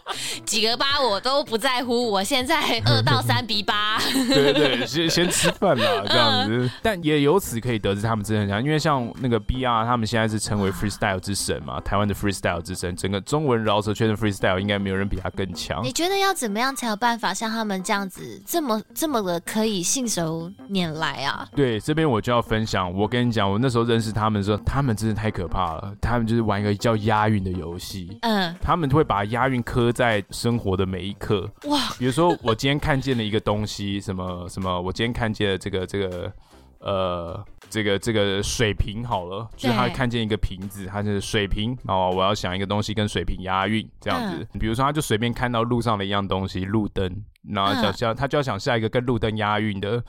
[0.45, 3.99] 几个八我都不在乎，我现在二到三比八。
[4.29, 6.57] 对对对，先先吃饭啦，这样子。
[6.57, 15.83] 嗯、但也由此可以得知他们真的很强，因为像那个 BR，他们现在是成为 freestyle 之神嘛，台湾的 freestyle 之神，整个中文饶舌圈的 freestyle 应该没有人比他更强。
[15.85, 21.49] 你觉得要怎么样才有办法像他们这样子，这么这么的可以信手拈来啊？
[21.55, 22.93] 对，这边我就要分享。
[22.95, 25.95] 我跟你讲，我那时候认识他们的时候，他们真的太可怕了。
[26.01, 31.51] 他们就是玩一个叫押韵的游戏，嗯，他们会把押韵刻在生活的每一刻。
[31.65, 36.33] 哇，比如说我今天看见了一个东西，什么什么，我今天看见了这个这个。
[36.85, 44.47] 呃，这个这个水瓶好了，就是他看见一个瓶子，他就是水瓶，然后我要想一个东西跟水瓶押韵这样子。
[44.61, 50.03] 比如说，他就随便看到路上的一样东西，路灯，然后想想他就要想下一个跟路灯押韵的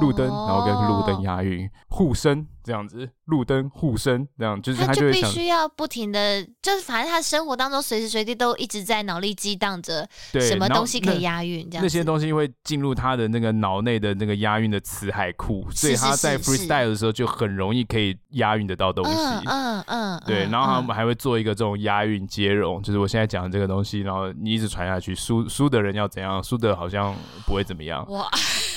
[0.00, 2.46] 路灯，然后跟路灯押韵，护身。
[2.66, 10.04] 这样子，路灯护身，这样就是他就必须要不停的，就是反正他生活当中随时随地都一直在脑力激荡着，
[10.40, 19.12] 什么东西可以押韵，这样那些东西会进入他的那个脑内的那个押韵的词海库，所以他在 freestyle 的时候就很容易可以押韵得到东西。
[19.44, 26.42] 嗯嗯，对，然后他们还会做一个这种押韵接龙，就是我现在讲的这个东西，然后你一直传下去，输输的人要怎样？
[26.42, 27.12] 输的好像
[27.46, 28.08] 不会怎么样。
[28.10, 28.28] 哇！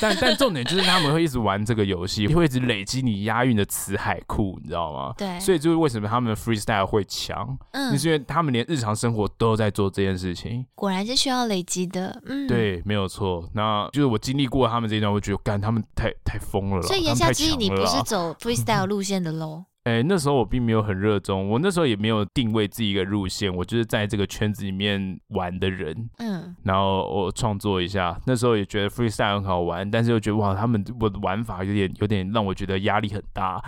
[0.02, 4.00] 但但重点就是他们会一直玩这个游戏，会一直累积你押韵的词。
[4.00, 5.14] 海库，你知道吗？
[5.18, 10.66] 对，所以就是为什么他们的 freestyle 会强，嗯，是因为他们连日常生活都在做这件事情。
[10.74, 13.43] 果然是需要累积的，嗯，对，没有错。
[13.54, 16.82] 那就是我经历过他们这一段，我觉得干他们太太疯了。
[16.84, 19.66] 所以言下之意，你不是走 freestyle 路线的喽？
[19.89, 33.59] 哎、欸，那时候我并没有很热衷，我那时候也没有定位自己一个路线，我就是在这个圈子里面玩的人，嗯，然后我创作一下，那时候也觉得 freestyle 很好玩，但是又觉得哇，他们我的玩法有点有点让我觉得压力很大，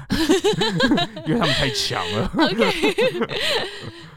[1.25, 2.31] 因为他们太强了。
[2.37, 3.27] OK，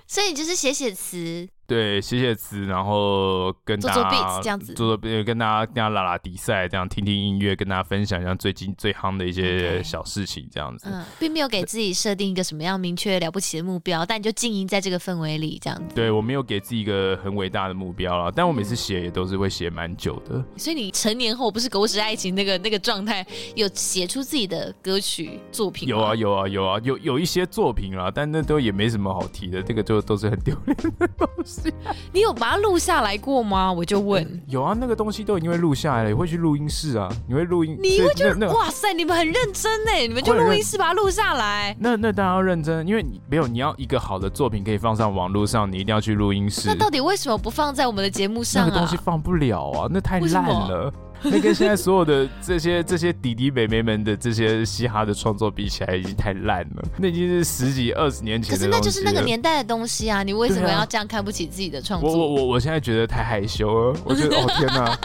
[0.07, 10.89] 所以就是写写词，对，写写词，然后跟大家做做 beats 这样子，做做跟大家跟大家拉拉比赛，这样听听音乐，跟大家分享一下最近最夯的一些小事情，这样子。
[10.91, 15.95] 嗯，并没有给自己设定一个什么样明确了不起的目标，但你就经营在这个氛围里，这样子。
[15.95, 20.35] 对，我没有给自己一个很伟大的目标啦，但我每次写也都是会写蛮久的。
[20.35, 20.45] 嗯。
[20.57, 25.89] 所以你成年后不是狗屎爱情那个那个状态，有写出自己的歌曲作品？
[25.89, 31.54] 有啊有啊有啊有有一些作品啦，但那都也没什么好提的，这个就都是很丢脸的东西。
[32.13, 33.73] 你有把它录下来过吗？
[33.73, 34.23] 我就问。
[34.25, 37.09] 嗯、有啊，那个东西都已经会录下来了，也会去录音室啊。
[37.29, 37.79] 你会录音？
[37.83, 41.77] 你会觉得哇塞，你们很认真呢，你们就录音室把它录下来。
[41.79, 46.69] 那那当然要认真，因为你没有你要一个好的作品可以放上网络上，你一定要去录音室。
[46.69, 48.67] 那到底为什么不放在我们的节目上啊？
[48.69, 50.93] 那个东西放不了啊，那太烂了。
[51.31, 56.85] 那跟现在所有的这些这些弟弟妹妹们的这些嘻哈的创作比起来，已经太烂了。
[56.99, 58.57] 那已经是十几二十年前的。
[58.59, 60.23] 可是那就是那个年代的东西啊！
[60.23, 62.11] 你为什么要这样看不起自己的创作？
[62.11, 63.99] 我我我我现在觉得太害羞了。
[64.05, 64.99] 我觉得 哦天哪！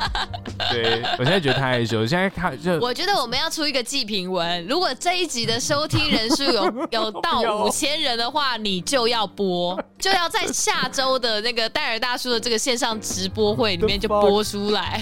[0.72, 2.06] 对，我现在觉得太害羞。
[2.06, 15.02] 现在看就我觉得我们要出一个祭品文，如果这一集的收听人数有 有到五千人的话，你就要播，就要在下周的那个戴尔大叔的这个线上直播会里面就播出来。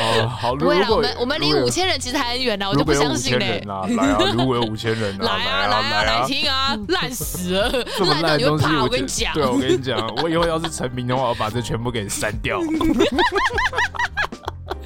[0.00, 3.62] 哦，好，不会啦，我们我们离五千人其实还很远呢，我就不相信嘞。
[3.66, 3.86] 来啊，
[4.34, 7.70] 如果有五千人，来啊，来啊，来听啊，烂死了，
[8.10, 9.32] 烂到你会怕，我跟你讲。
[9.34, 12.58] 对，我跟你讲，我以后要是成名的话，我把这全部给你删掉。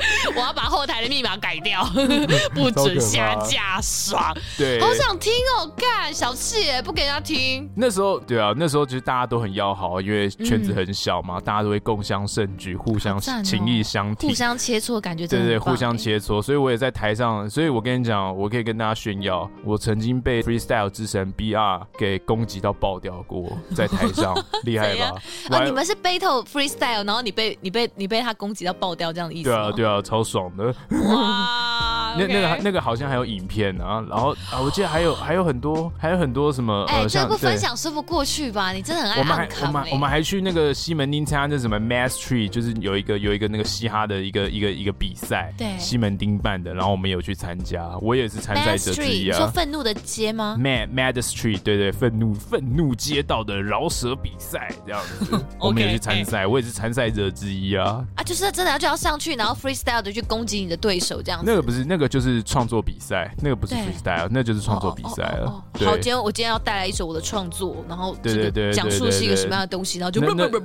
[0.35, 1.85] 我要把后台的密码改掉，
[2.55, 4.37] 不准下架，爽。
[4.57, 7.69] 对，好想听哦，干小气耶，不给人家听。
[7.75, 16.41] 那时候，对啊，那时候其实大家都很要好，因为圈子很小嘛，嗯、大家都会共襄盛举，互相情谊相挺，互相切磋，感觉真的对，对对，互相切磋。
[16.41, 24.35] 所以我也在台上，所以我跟你讲，我可以跟大家炫耀，我曾经被 freestyle 之神 BR 给攻击到爆掉过，在台上，
[24.65, 25.13] 厉害吧？
[25.51, 29.51] 啊，你们是 battle freestyle，然后你被你被你被他攻击到爆掉这样的意思？
[29.51, 29.88] 对啊，对啊。
[29.89, 30.75] 啊超爽的
[31.09, 31.98] 哇！
[32.17, 38.73] 那那个那个好像还有影片啊，然后啊，我记得还有 还有很多还有很多什么哎，这不分享说不过去吧？
[38.73, 39.19] 你真的很爱。
[39.19, 49.37] 我们还我们我们还去那个西门町参加那什么 Mass Tree，就是有一个有一个那个嘻哈的一个一个一个比赛，对，西门町办的，然后我们有去参加，我也是参赛者之一啊。
[49.37, 58.03] 说愤怒的街吗？Mad Mad Street，对对，愤怒愤怒街道的饶舌比赛这样子， 我们也去参赛，我也是参赛者之一啊。
[58.15, 59.99] 啊，就是真的要就要上去，然后 freestyle。
[59.99, 65.63] 的去攻击你的对手这样子，那个不是，那个就是创作比赛，那个不是 freestyle，那就是创作比赛了。
[65.85, 70.61] 好，今天我今天要带来一首我的创作，然后对对对，讲述是一个什么样的东西，然后就那那那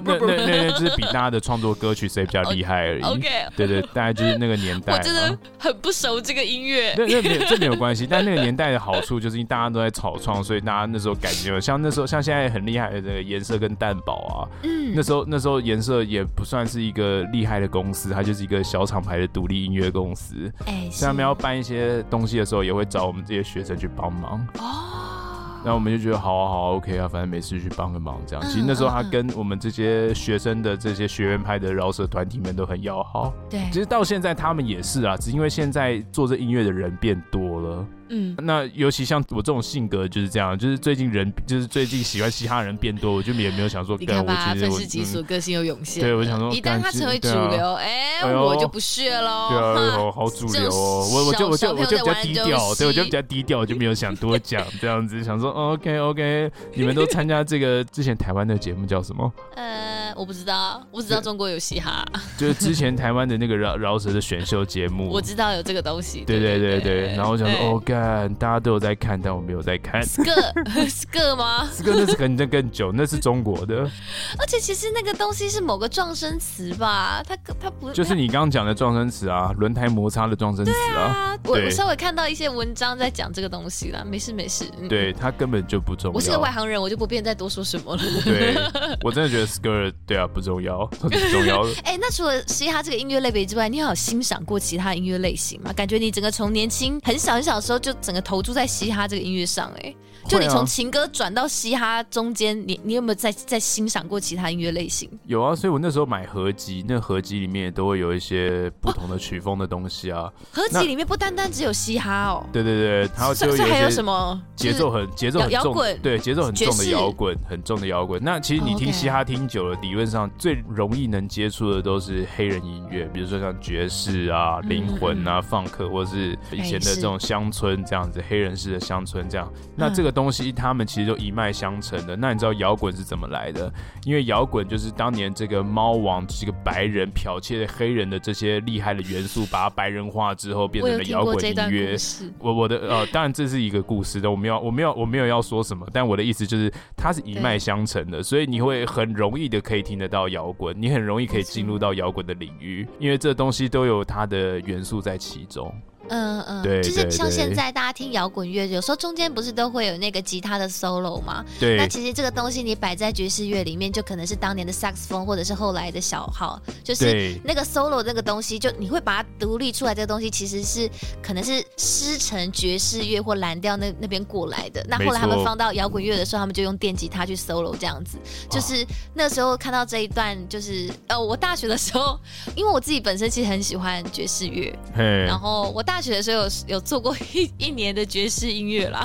[0.00, 3.02] 那那就是比大家的创作歌曲谁比较厉害而已。
[3.02, 4.94] OK，对对，大概就是那个年代。
[4.94, 18.58] 我真的很不熟这个音乐，那那这没有关系，但那个年代的好处就是因为大家都在草创，所以大家那时候感觉像那时候像现在很厉害的这个颜色跟蛋堡啊，嗯，那时候那时候颜色也不算是一个厉害的公司，它就是一个。
[18.68, 24.46] 小厂牌的独立音乐公司，哎，像他们要办一些东西的时候，也会找我们这些学生去帮忙。
[24.58, 28.44] 哦，那我们就觉得好啊好啊，OK 啊，反正没事去帮个忙这样。
[28.46, 33.32] 其实那时候他跟我们这些学生的这些学院派的饶舌团体们都很要好。
[33.48, 37.86] 对，其实到现在他们也是啊，只因为现在做这音乐的人变多了。
[38.08, 46.02] 嗯，那尤其像我这种性格就是这样，就是最近人就是最近喜欢嘻哈人变多，我就也没有想说，你看吧，愤世嫉俗，个性又涌现。
[46.02, 49.48] 对，我想说，一旦他成为主流，哎，我就不屑喽。
[49.50, 59.32] 对啊，好主流哦，我我就我就我就比较低调，对，我就比较低调，我就没有想多讲 这样子，想说 OK OK， 你们都参加这个之前台湾的节目叫什么？
[59.54, 62.04] 呃，我不知道，我只知道中国有嘻哈，
[62.38, 66.24] 就是之前台湾的那个饶饶舌的选秀节目，我知道有这个东西。
[66.24, 67.97] 对对对对，然后我想说 OK。
[68.38, 70.02] 大家都有在看，但我没有在看。
[70.02, 73.76] Skirt，Skirt 吗？Skirt 那是可能在更久，那是中国的。
[74.38, 77.22] 而且其实那个东西是某个撞声词吧？
[77.26, 79.52] 它它不就是你刚刚讲的撞声词啊？
[79.58, 81.36] 轮胎摩擦的撞声词啊？
[81.44, 84.64] 我我稍微看到一些文章在讲这个东西啦，没事没事。
[84.88, 86.14] 对，它根本就不重要。
[86.14, 88.02] 我是个外行人，我就不便再多说什么了。
[88.24, 88.56] 对，
[89.02, 91.62] 我真的觉得 Skirt 对啊不重要，很重要。
[91.84, 95.72] 哎，那除了嘻哈这个音乐类别之外，你有欣赏过其他音乐类型吗？
[95.72, 98.66] 感觉你整个从年轻很小很小的时候就就整个投注在。
[98.66, 99.94] 嘻哈这个音乐上，哎，
[100.28, 105.08] 就你从情歌转到嘻哈中间，你你有没有在在欣赏过其他音乐类型？
[105.24, 110.30] 有啊，所以我那时候买合集，那合集里面也都会有一些不同的曲风的东西啊。
[110.52, 114.38] 合集里面不单单只有嘻哈哦，对对对，它就还有什么？
[114.54, 118.22] 节奏很节奏很摇滚，对，节奏很重的摇滚，很重的摇滚。
[118.22, 128.58] 那其实你听嘻哈听久了，理论上最容易能接触的都是黑人音乐，比如说像爵士啊、灵魂啊、放克，或者是以前的这种乡村这样子黑人。
[128.58, 132.16] 式的乡村这样，那这个东西他们其实都一脉相承的。
[132.16, 133.72] 那你知道摇滚是怎么来的？
[134.04, 141.96] 因为摇滚就是当年这个猫王这个白人剽窃黑人的这些厉害的元素，把它白人化之后，变成了摇滚音乐。
[142.40, 155.72] 我我的呃，当然这是一个故事的，我没有我没有我没有要说什么，但我的意思就是它是一脉相承的，所以你会很容易的可以听得到摇滚，你很容易可以进入到摇滚的领域，因为这东西都有它的元素在其中。
[156.10, 161.44] 嗯嗯，对，就是像现在大家听摇滚乐，有时候中间不是都会有那个吉他的 solo 吗？
[161.60, 161.76] 对。
[161.76, 169.94] 那其实这个东西你摆在爵士乐里面，就可能是当年的萨克斯风，或者是后来的小号，就是那个 solo 那个东西，就你会把它独立出来。
[169.94, 170.88] 这个东西其实是
[171.22, 174.84] 可能是师承爵士乐或蓝调那那边过来的。
[174.88, 178.16] 那后来他们放到摇滚乐的时候，他们就用电吉他去 solo 这样子。
[178.48, 182.18] 就是那时候看到这一段，就是呃，我大学的时候，
[182.54, 185.97] 因为我自己本身其实很喜欢爵士乐，然后我大。
[185.98, 189.04] 大学的时候有有做过一一年的爵士音乐啦。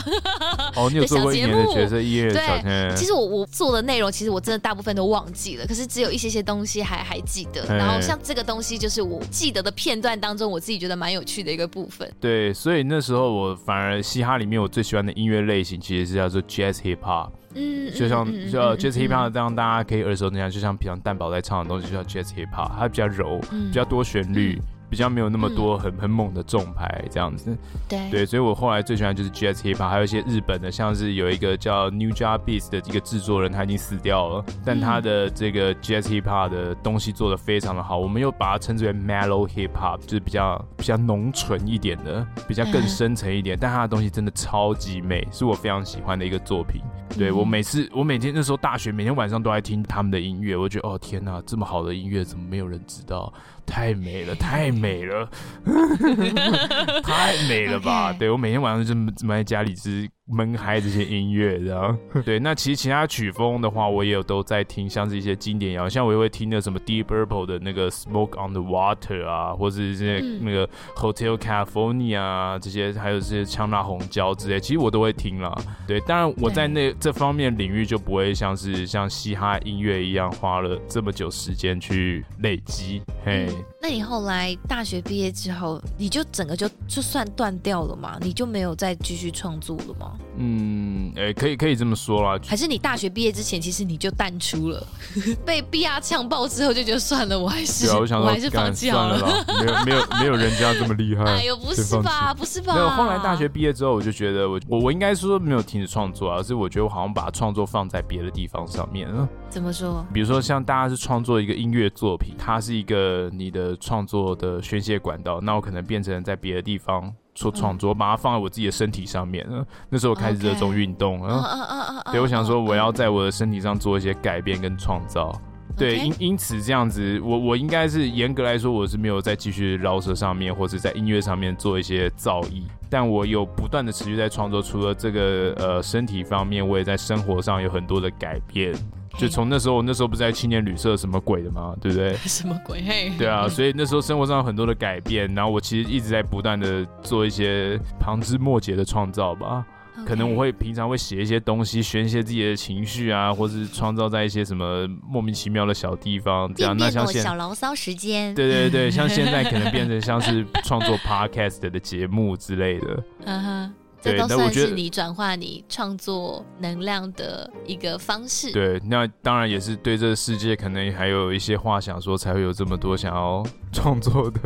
[0.76, 2.32] 哦，你有做过一年的爵士音乐？
[2.32, 7.66] 对，其实我我做的内容，其实我真的大部分都忘记了，可是只有一些些东西还还记得。
[7.66, 12.08] 然后像这个东西，就是我记得的片段当中，我自己觉得蛮有趣的一个部分。
[12.20, 17.32] 对，所以那时候我反而嘻哈里面我最喜欢的音乐类型，其实是叫做 Jazz Hip Hop。
[17.56, 24.62] 嗯，就像就 Jazz Hip Hop 这样，大家可以耳熟能详，就像平常蛋堡在唱的东西，就叫 Jazz Hip Hop，它比较柔，比较多旋律。
[24.94, 27.58] 嗯比较没有那么多很很猛的重牌这样子，
[27.90, 28.12] 对。
[28.12, 38.94] 对，所以我后来最喜欢就是 Jazz Hip Hop，还有一些日本的，像是有一个叫 New j a b e a s 的一个制作人，他已经死掉了，但他的这个 Jazz Hip Hop 的东西做的非常的好，我们又把它称之为
[38.94, 46.84] Mellow Hip Hop，就是比较比较浓醇一点的，比较更深沉一点，但他的东西真的超级美，是我非常喜欢的一个作品。
[47.18, 53.34] 对，我每次我每天那时候大学每天晚上都在听他们的音乐，我觉得哦天哪，这么好的音乐怎么没有人知道？
[53.66, 55.30] 太美了，太美了，
[57.04, 58.94] 太美了吧 对，我每天晚上就
[59.26, 60.10] 么在家里是。
[60.26, 62.40] 闷嗨这些音乐，这样 对。
[62.40, 70.66] 那其实其他曲风的话，我也有都在听，像是一些经典，然后像我也会听的什么 Deep Purple 的那个 Smoke on the Water 啊，或者是这些那个
[70.96, 75.54] Hotel California 啊，这些还有这些枪辣红椒之类，其实我都会听啦。
[75.86, 83.02] 对，当然我在那这方面领域就不会像是像嘻哈音乐一样花了这么久时间去累积。
[83.26, 88.18] 嘿、嗯，那你后来大学毕业之后，你就整个就就算断掉了吗？
[88.22, 90.14] 你就没有再继续创作了吗？
[90.38, 92.40] 嗯，哎、欸，可以可以这么说啦。
[92.48, 94.88] 还是你大学毕业之前，其实你就淡出了，
[95.46, 99.18] 被 BR 呛爆之后就觉得算了，我还是，啊、我，想说 我还是放弃了。
[99.18, 101.26] 了没有没有没有人家这么厉害。
[101.36, 102.74] 哎呦，不是吧，不是吧？
[102.76, 102.88] 没有。
[102.88, 109.28] 后来大学毕业之后，我就觉得我我我应该说没有停止创作，而是我觉得我好像把创作放在别的地方上面了。
[109.50, 110.06] 怎么说？
[110.14, 117.14] 比如说像大家是创作一个音乐作品，它是一个你的创作的宣泄管道，那我可能变成在别的地方。
[117.36, 119.66] 做创作，把它放在我自己的身体上面了。
[119.90, 125.36] 那时候我开始热衷运动了，对，我想说我要在我的身体上做一些改变跟创造。
[125.76, 134.62] 对，因因此这样子，我我应该是严格来说，我是没有再继续饶舌上面或者在音乐上面做一些造诣，但我有不断的持续在创作。
[134.62, 138.76] 除了这个呃身体方面，我也在生活上有很多的改变。
[139.18, 141.76] 就从那时候，我那时候不是在青年旅社什么鬼的吗？
[141.80, 142.14] 对不对？
[142.26, 142.82] 什么鬼？
[142.82, 149.66] 嘿，对啊，所以那时候生活上有很多的改变，然后我其实一直在不断的做一些旁枝末节的创造吧。
[150.08, 156.76] 可能我会平常会写一些东西，宣泄自己的情绪啊，或是创造在一些什么莫名其妙的小地方，这样。
[156.76, 163.04] 那像现小牢骚时间，对对对，像现在可能变成 像是创作 podcast 的节目之类的。
[163.26, 163.74] 嗯哼。
[164.04, 168.52] 这都算是你转化你创作能量的一个方式。
[168.52, 173.42] 对，那当然也是对这个世界可能还有一些话想说，才会有这么多想要
[173.72, 174.42] 创作的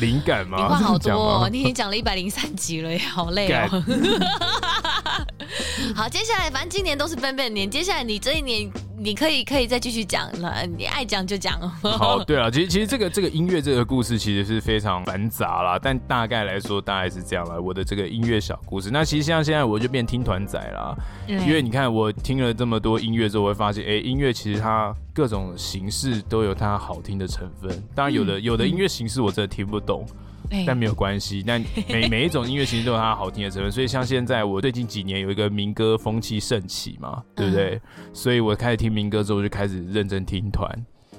[0.00, 0.58] 灵感嘛。
[0.60, 3.68] 你话好多哦，你已经讲了一百零三集了，好累哦。
[5.94, 8.70] 好，接下来反正今年都是笨笨年，接下来你这一年
[9.00, 11.56] 你可以可以再继续讲了，你爱讲就讲。
[11.70, 17.62] 好，对啊，其实其实这个这个音乐这个故事其实是非常繁杂啦，但大概来说大概是这样了。
[17.62, 20.96] 我的这个音乐小故事，那其实像现在我就变听团仔啦，
[21.28, 27.70] 因为你看我听了这么多音乐之后，我会发现，哎，音乐其实它各种形式都有它好听的成分。
[27.94, 30.04] 当然有的有的音乐形式我真的听不懂。
[30.66, 37.80] 但没有关系， 但每每一种音乐其实都有它好听的成分，所以像现在我最近几年有一个民歌风气盛起嘛，对不对？
[38.12, 40.68] 所以我开始听民歌之后，就开始认真听团。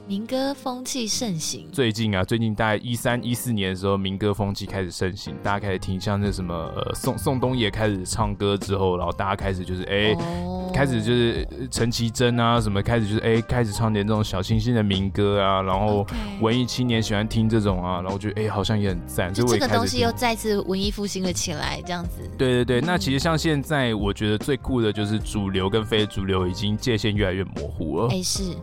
[0.10, 1.68] 民歌风气盛行。
[1.72, 10.74] 最近啊，最近大概一三一四年的时候，民歌风气开始盛行，大家开始听像那什么呃宋宋冬野开始唱歌之后，然后大家开始就是哎，欸 oh.
[10.74, 16.04] 开始就是陈绮贞啊什么开始就是哎、欸、开始唱点这种小清新的民歌啊，然后
[16.42, 22.28] 文艺青年喜欢听这种啊，然后觉得哎、欸、好像也很赞，就这个东西又再次文艺复兴了起来，这样子。
[22.36, 28.10] 对对对，嗯、那其实像现在我觉得最酷的就是主流跟非主流已经界限越来越模糊了。
[28.24, 28.56] 是。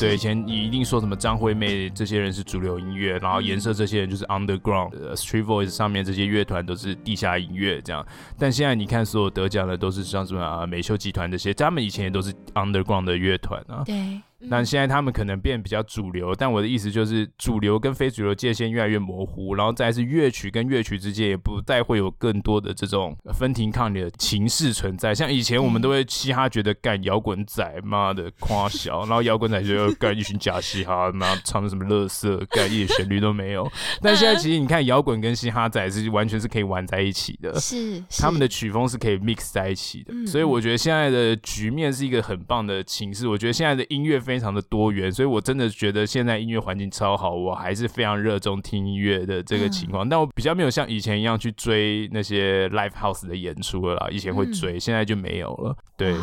[0.00, 8.04] 对，以前你一定说什么张惠妹这些人是主流音乐，然后颜色这些人就是 underground，Street Voice 上面这些乐团都是地下音乐这样。
[8.38, 13.82] 但现在你看，所有得奖的都是像什么啊美秀集团这些，他们以前也都是 underground 的乐团啊。
[13.84, 14.20] 对。
[14.48, 25.14] 那现在他们可能变比较主流，但我的意思就是主流跟非主流界限越来越模糊，然后再是乐曲跟乐曲之间也不再会有更多的这种分庭抗礼的情势存在。
[25.14, 33.66] 像以前我们都会嘻哈觉得干摇滚仔妈的夸小，然后摇滚仔就要干一群假嘻哈，妈唱的什么乐色，干一点旋律都没有。
[34.02, 43.26] 但现在其实你看摇滚跟嘻哈仔是完全是可以玩在一起的，是，是他们的曲风是可以 mix 在一起的，嗯、所以我觉得现在的局面是一个很棒的情势。
[43.26, 44.33] 我觉得现在的音乐非。
[44.34, 50.04] 非常的多元，所以我真的觉得现在音乐环境超好，我还是非常热衷听音乐的这个情况。
[50.04, 55.76] 嗯、但我比较没有像以前一样去追那些 live house 的演出了啦，以前会追，嗯、现在就没有了。
[55.96, 56.16] 对。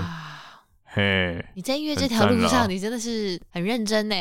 [0.93, 4.15] 嘿，你在音乐这条路上，你真的是很认真呢。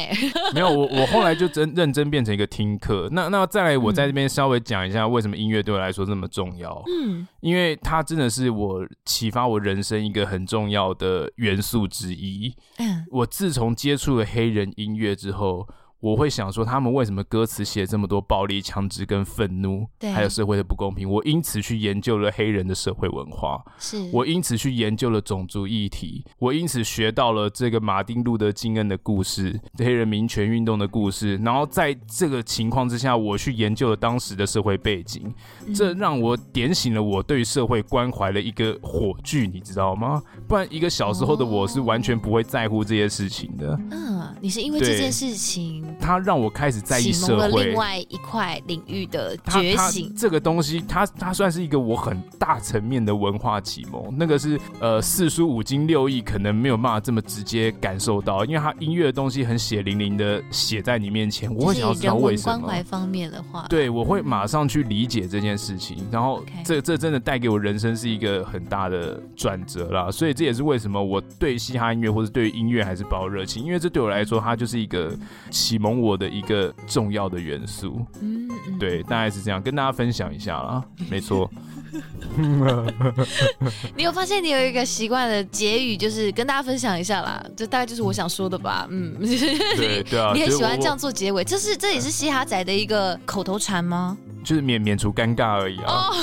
[0.55, 3.09] 没有，我我后来就 真认真变成一个听课。
[3.11, 6.81] 那那再来，我在这边稍微讲一下为什么音乐对我来说这么重要。
[6.87, 12.55] 嗯，因为它真的是我启发我人生一个很重要的元素之一。
[12.79, 15.67] 嗯，我自从接触了黑人音乐之后。
[16.01, 21.09] 我会想说，他们为什么歌词写这么多暴力、枪支跟愤怒，还有社会的不公平？
[21.09, 31.37] 我因此去研究了黑人的社会文化，是我因此去研究了种族议题，我因此学到了这个马丁·路德·金恩的故事，黑人民权运动的故事。
[31.45, 35.33] 然后在这个情况之下，我去研究了当时的社会背景，
[35.67, 40.23] 嗯、这让我点醒了我对社会关怀的一个火炬，你知道吗？
[40.49, 43.79] 不然一个小时候的我是完全不会在乎这些事情的。
[43.91, 45.90] 嗯，你是因为这件事情。
[45.99, 50.13] 他让我开始在意社会，另外一块领域的觉醒。
[50.17, 54.15] 这个东西，它它算是一个我很大层面的文化启蒙。
[54.17, 62.59] 那个是呃四书五经六艺可能没有办法这么直接感受到，因为他音乐的东西很血淋淋的写在你面前，我会想要知道为什么。
[62.59, 66.07] 关怀方面的话，对，我会马上去理解这件事情。
[66.11, 70.11] 然后这这真的带给我人生是一个很大的转折啦。
[70.11, 75.17] 所以这也是为什么我对嘻哈音乐或者对音乐还是抱热情，因为这对我来说，它就是一个
[75.51, 78.47] 启蒙我的一个重要的元素，嗯，
[78.79, 80.85] 对，大概是这样，跟大家分享一下啦。
[81.09, 81.51] 没错，
[83.97, 88.87] 你有发现你有一个习惯的结语，就是跟大家分享一下啦，这大概就是我想说的吧。
[88.91, 89.17] 嗯，
[89.75, 94.19] 对对啊， 你很喜欢这样做结尾，这是这也是嘻哈仔的一个口头禅吗？
[94.45, 96.11] 就是免免除尴尬而已啊！
[96.11, 96.17] 哦，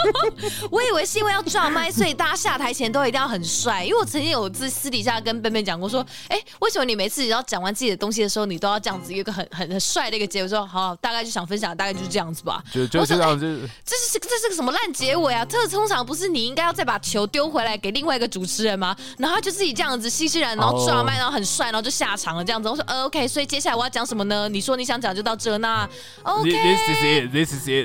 [0.70, 3.84] 我以为是因为要撞麦，所以大家下台前都一定要很帅。
[3.84, 10.48] 因为我曾经有自私底下跟 benben 讲过，说，哎，为什么你每次要讲完自己的东西的时候，你都要这样子一个很 很很帅的一个结尾？
[10.48, 12.62] 说好，大概就想分享，大概就是这样子吧。
[12.72, 13.68] 就就这样子。
[13.84, 15.44] 这是这是个什么烂结尾啊？
[15.44, 18.96] 这通常不是你应该要再把球丢回来给另外一个主持人吗？
[19.18, 22.68] 然后他就自己这样子熙熙然，然后撞麦，然后很帅，然后就下场了这样子。
[22.68, 24.48] 我说，呃，OK，所以接下来我要讲什么呢？
[24.48, 25.88] 你说你想讲就到这，那
[26.22, 26.50] OK。
[26.50, 27.35] This is it.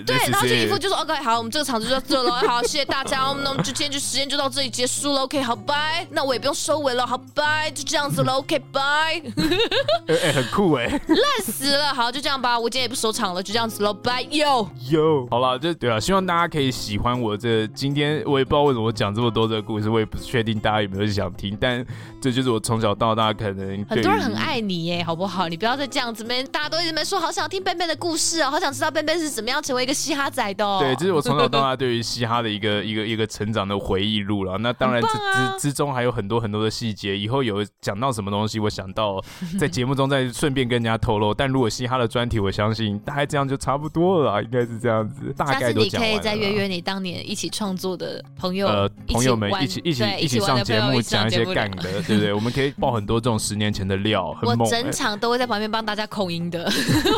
[0.05, 8.81] 对，然后就一副就说 OK，好，我们这个场子就到这了，好，谢谢大家，那我们就今天就时间就到这里结束了，OK，好，拜，那我也不用收尾了，好，拜，就这样子了，OK，拜，
[10.07, 14.67] 哎哎，很酷哎， 烂死了，好，就这样吧，我今天也不收场了，就这样子了，拜，Yo。
[14.89, 21.85] Yo，好了，就对了，希望大家可以喜欢我这今天，我也不知道为什么我讲这么多这个故事，我也不确定大家有没有想听，但
[22.21, 25.47] 这就是我从小到大可能很多人很爱你耶，好不好？
[25.47, 34.57] 你不要再这样子没，大家都一直没说，好想听 benben 的故事哦，好想知道 benben 是怎么样成为一个嘻哈仔的、哦，对，这是我从小到大对于嘻哈的一个 一个一个成长的回忆录了。
[34.57, 39.21] 那当然之、啊、之之中还有很多很多的细节，以后有讲到什么东西，我想到
[39.59, 41.33] 在节目中再顺便跟人家透露。
[41.33, 45.33] 但如果嘻哈的专题，我相信大概这样就差不多了， 应该是这样子。
[45.37, 46.15] 大概都讲完了。
[46.15, 52.33] 你可以再约约你当年一起创作的朋友，呃，朋友们一起一起一起上节目讲一些干的，对不对？
[52.33, 54.77] 我们可以爆很多这种十年前的料，很猛、欸。
[54.77, 56.69] 我整场都会在旁边帮大家控音的，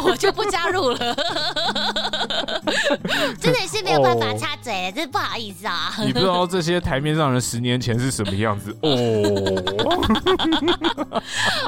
[0.05, 1.15] 我就不加入了。
[3.39, 5.93] 真的是没有办法插嘴了，真不好意思啊。
[6.05, 8.89] 你不知道这些台面上人十年前是什么样子哦。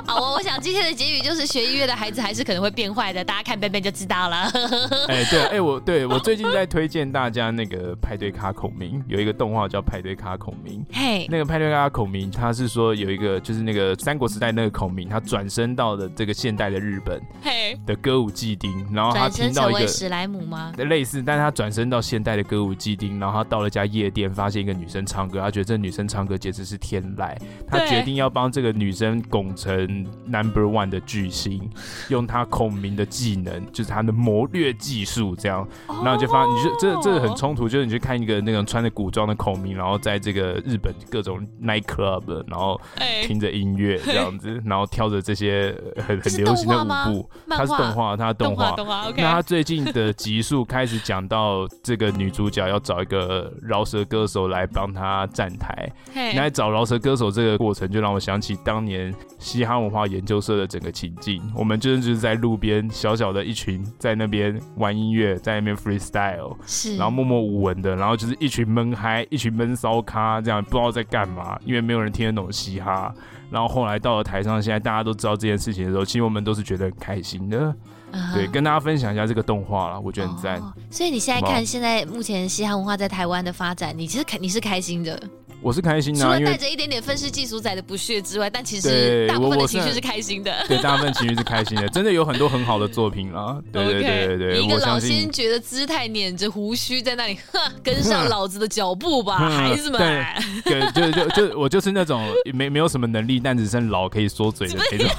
[0.05, 4.49] 好，我我想今天的结语就是学音乐的孩子还是可能会变坏的，大家看 benben 就知道了。
[5.07, 10.85] 哎、欸，对，哎、欸，我对我最近在推荐大家那个派对卡孔明，有一个动画叫派对卡孔明。
[10.91, 20.71] 嘿，那个派对卡孔明，他是说有一个就是那个三国时代那个孔明，他转身到了这个现代的日本，嘿的歌舞伎町，然后他听到一个史莱姆吗？
[20.77, 27.35] 类似，但是他转身到现代的歌舞伎町，然后他到了家夜店，发现一个女生唱歌，他觉得这女生唱歌简直是天籁，
[27.67, 31.69] 他决定要帮这个女生拱成 number one 的巨星，
[32.09, 35.67] 用他孔明的技能，就是他的谋略技术，这样，
[36.03, 42.79] 然后就发，你就这这很冲突，就是你去看一个那种穿着古装的孔明，然后在这个日本各种 night club，然后
[43.23, 73.14] 听着音乐这样子，然后跳着这些很很流行的舞步，他是动画，他是动画，动画，那他最近的集数开始讲到这个女主角要找一个饶舌歌手来帮她站台，那在找饶舌歌手这个过程，就让我想起当年嘻哈文化研究社的整个情境，我们就是就是在路边小小的一群在那边玩音乐，在那边 freestyle，是，然后默默无闻的，然后就是一群闷嗨，一群闷骚咖，这样不知道在干嘛，因为没有人听得懂嘻哈。
[73.52, 77.72] 然后后来到了台上，现在大家都知道这件事情的时候，其实我们都是觉得很开心的。
[78.11, 78.34] Uh huh.
[78.34, 80.60] 对，跟大家分享一下这个动画了，我觉得很赞。
[80.60, 85.22] Oh, 所以你现在看现在目前嘻哈文化在台湾的发展，你其实肯你是开心的。
[85.61, 90.53] 我是开心的，除了带着一点点愤世嫉俗仔的不屑之外，但其实大部分的情绪是开心的。
[90.68, 93.60] 对，大部分情绪是开心的，真的有很多很好的作品啦。
[93.72, 100.23] 对对对对，一个老先觉的姿态，捻着胡须在那里，哼，跟上老子的脚步吧，孩子们。
[100.64, 102.23] 对，就就就我就是那种
[102.53, 105.10] 没没有什么能力，但只剩老可以说嘴的那种。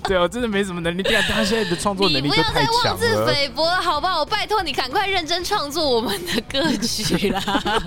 [0.04, 1.02] 对我，真的没什么能力。
[1.02, 4.20] 对啊，他现在的创作能力不要再妄自菲薄了，好不好？
[4.20, 7.40] 我拜托你赶快认真创作我们的歌曲啦。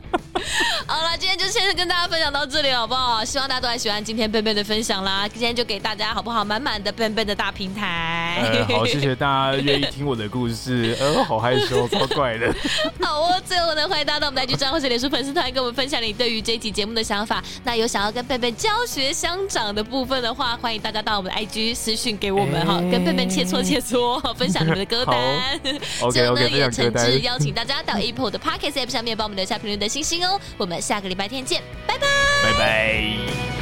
[0.88, 3.24] 好了，今天就先跟大家分享到这里，好不好？
[3.24, 5.28] 希望大家都还喜欢今天 benben 的分享啦。
[5.28, 6.44] 今天就给大家好不好？
[6.44, 8.66] 满满的 benben 的大平台。
[8.70, 10.96] 呃、好，谢谢大家愿意听我的故事。
[11.02, 12.54] 呃，好害羞，超怪的。
[13.02, 17.44] 好哦，最后呢，欢迎大家到我们的 IG 账或者脸书粉丝团，跟我们分享你对于这一集节目的想法。
[17.64, 25.16] 那有想要跟 benben 教学相长的部分的话，欢迎大家到我们的 IG 私讯给我们哈，欸、跟 benben 切磋切磋， 分享你们的歌单。
[26.02, 30.40] OK OK，也诚挚邀请大家到 Apple 的 Podcast App 上面帮我们留下评论的星星哦。
[30.58, 32.08] 我们下个礼拜天见，拜拜，
[32.44, 33.59] 拜拜。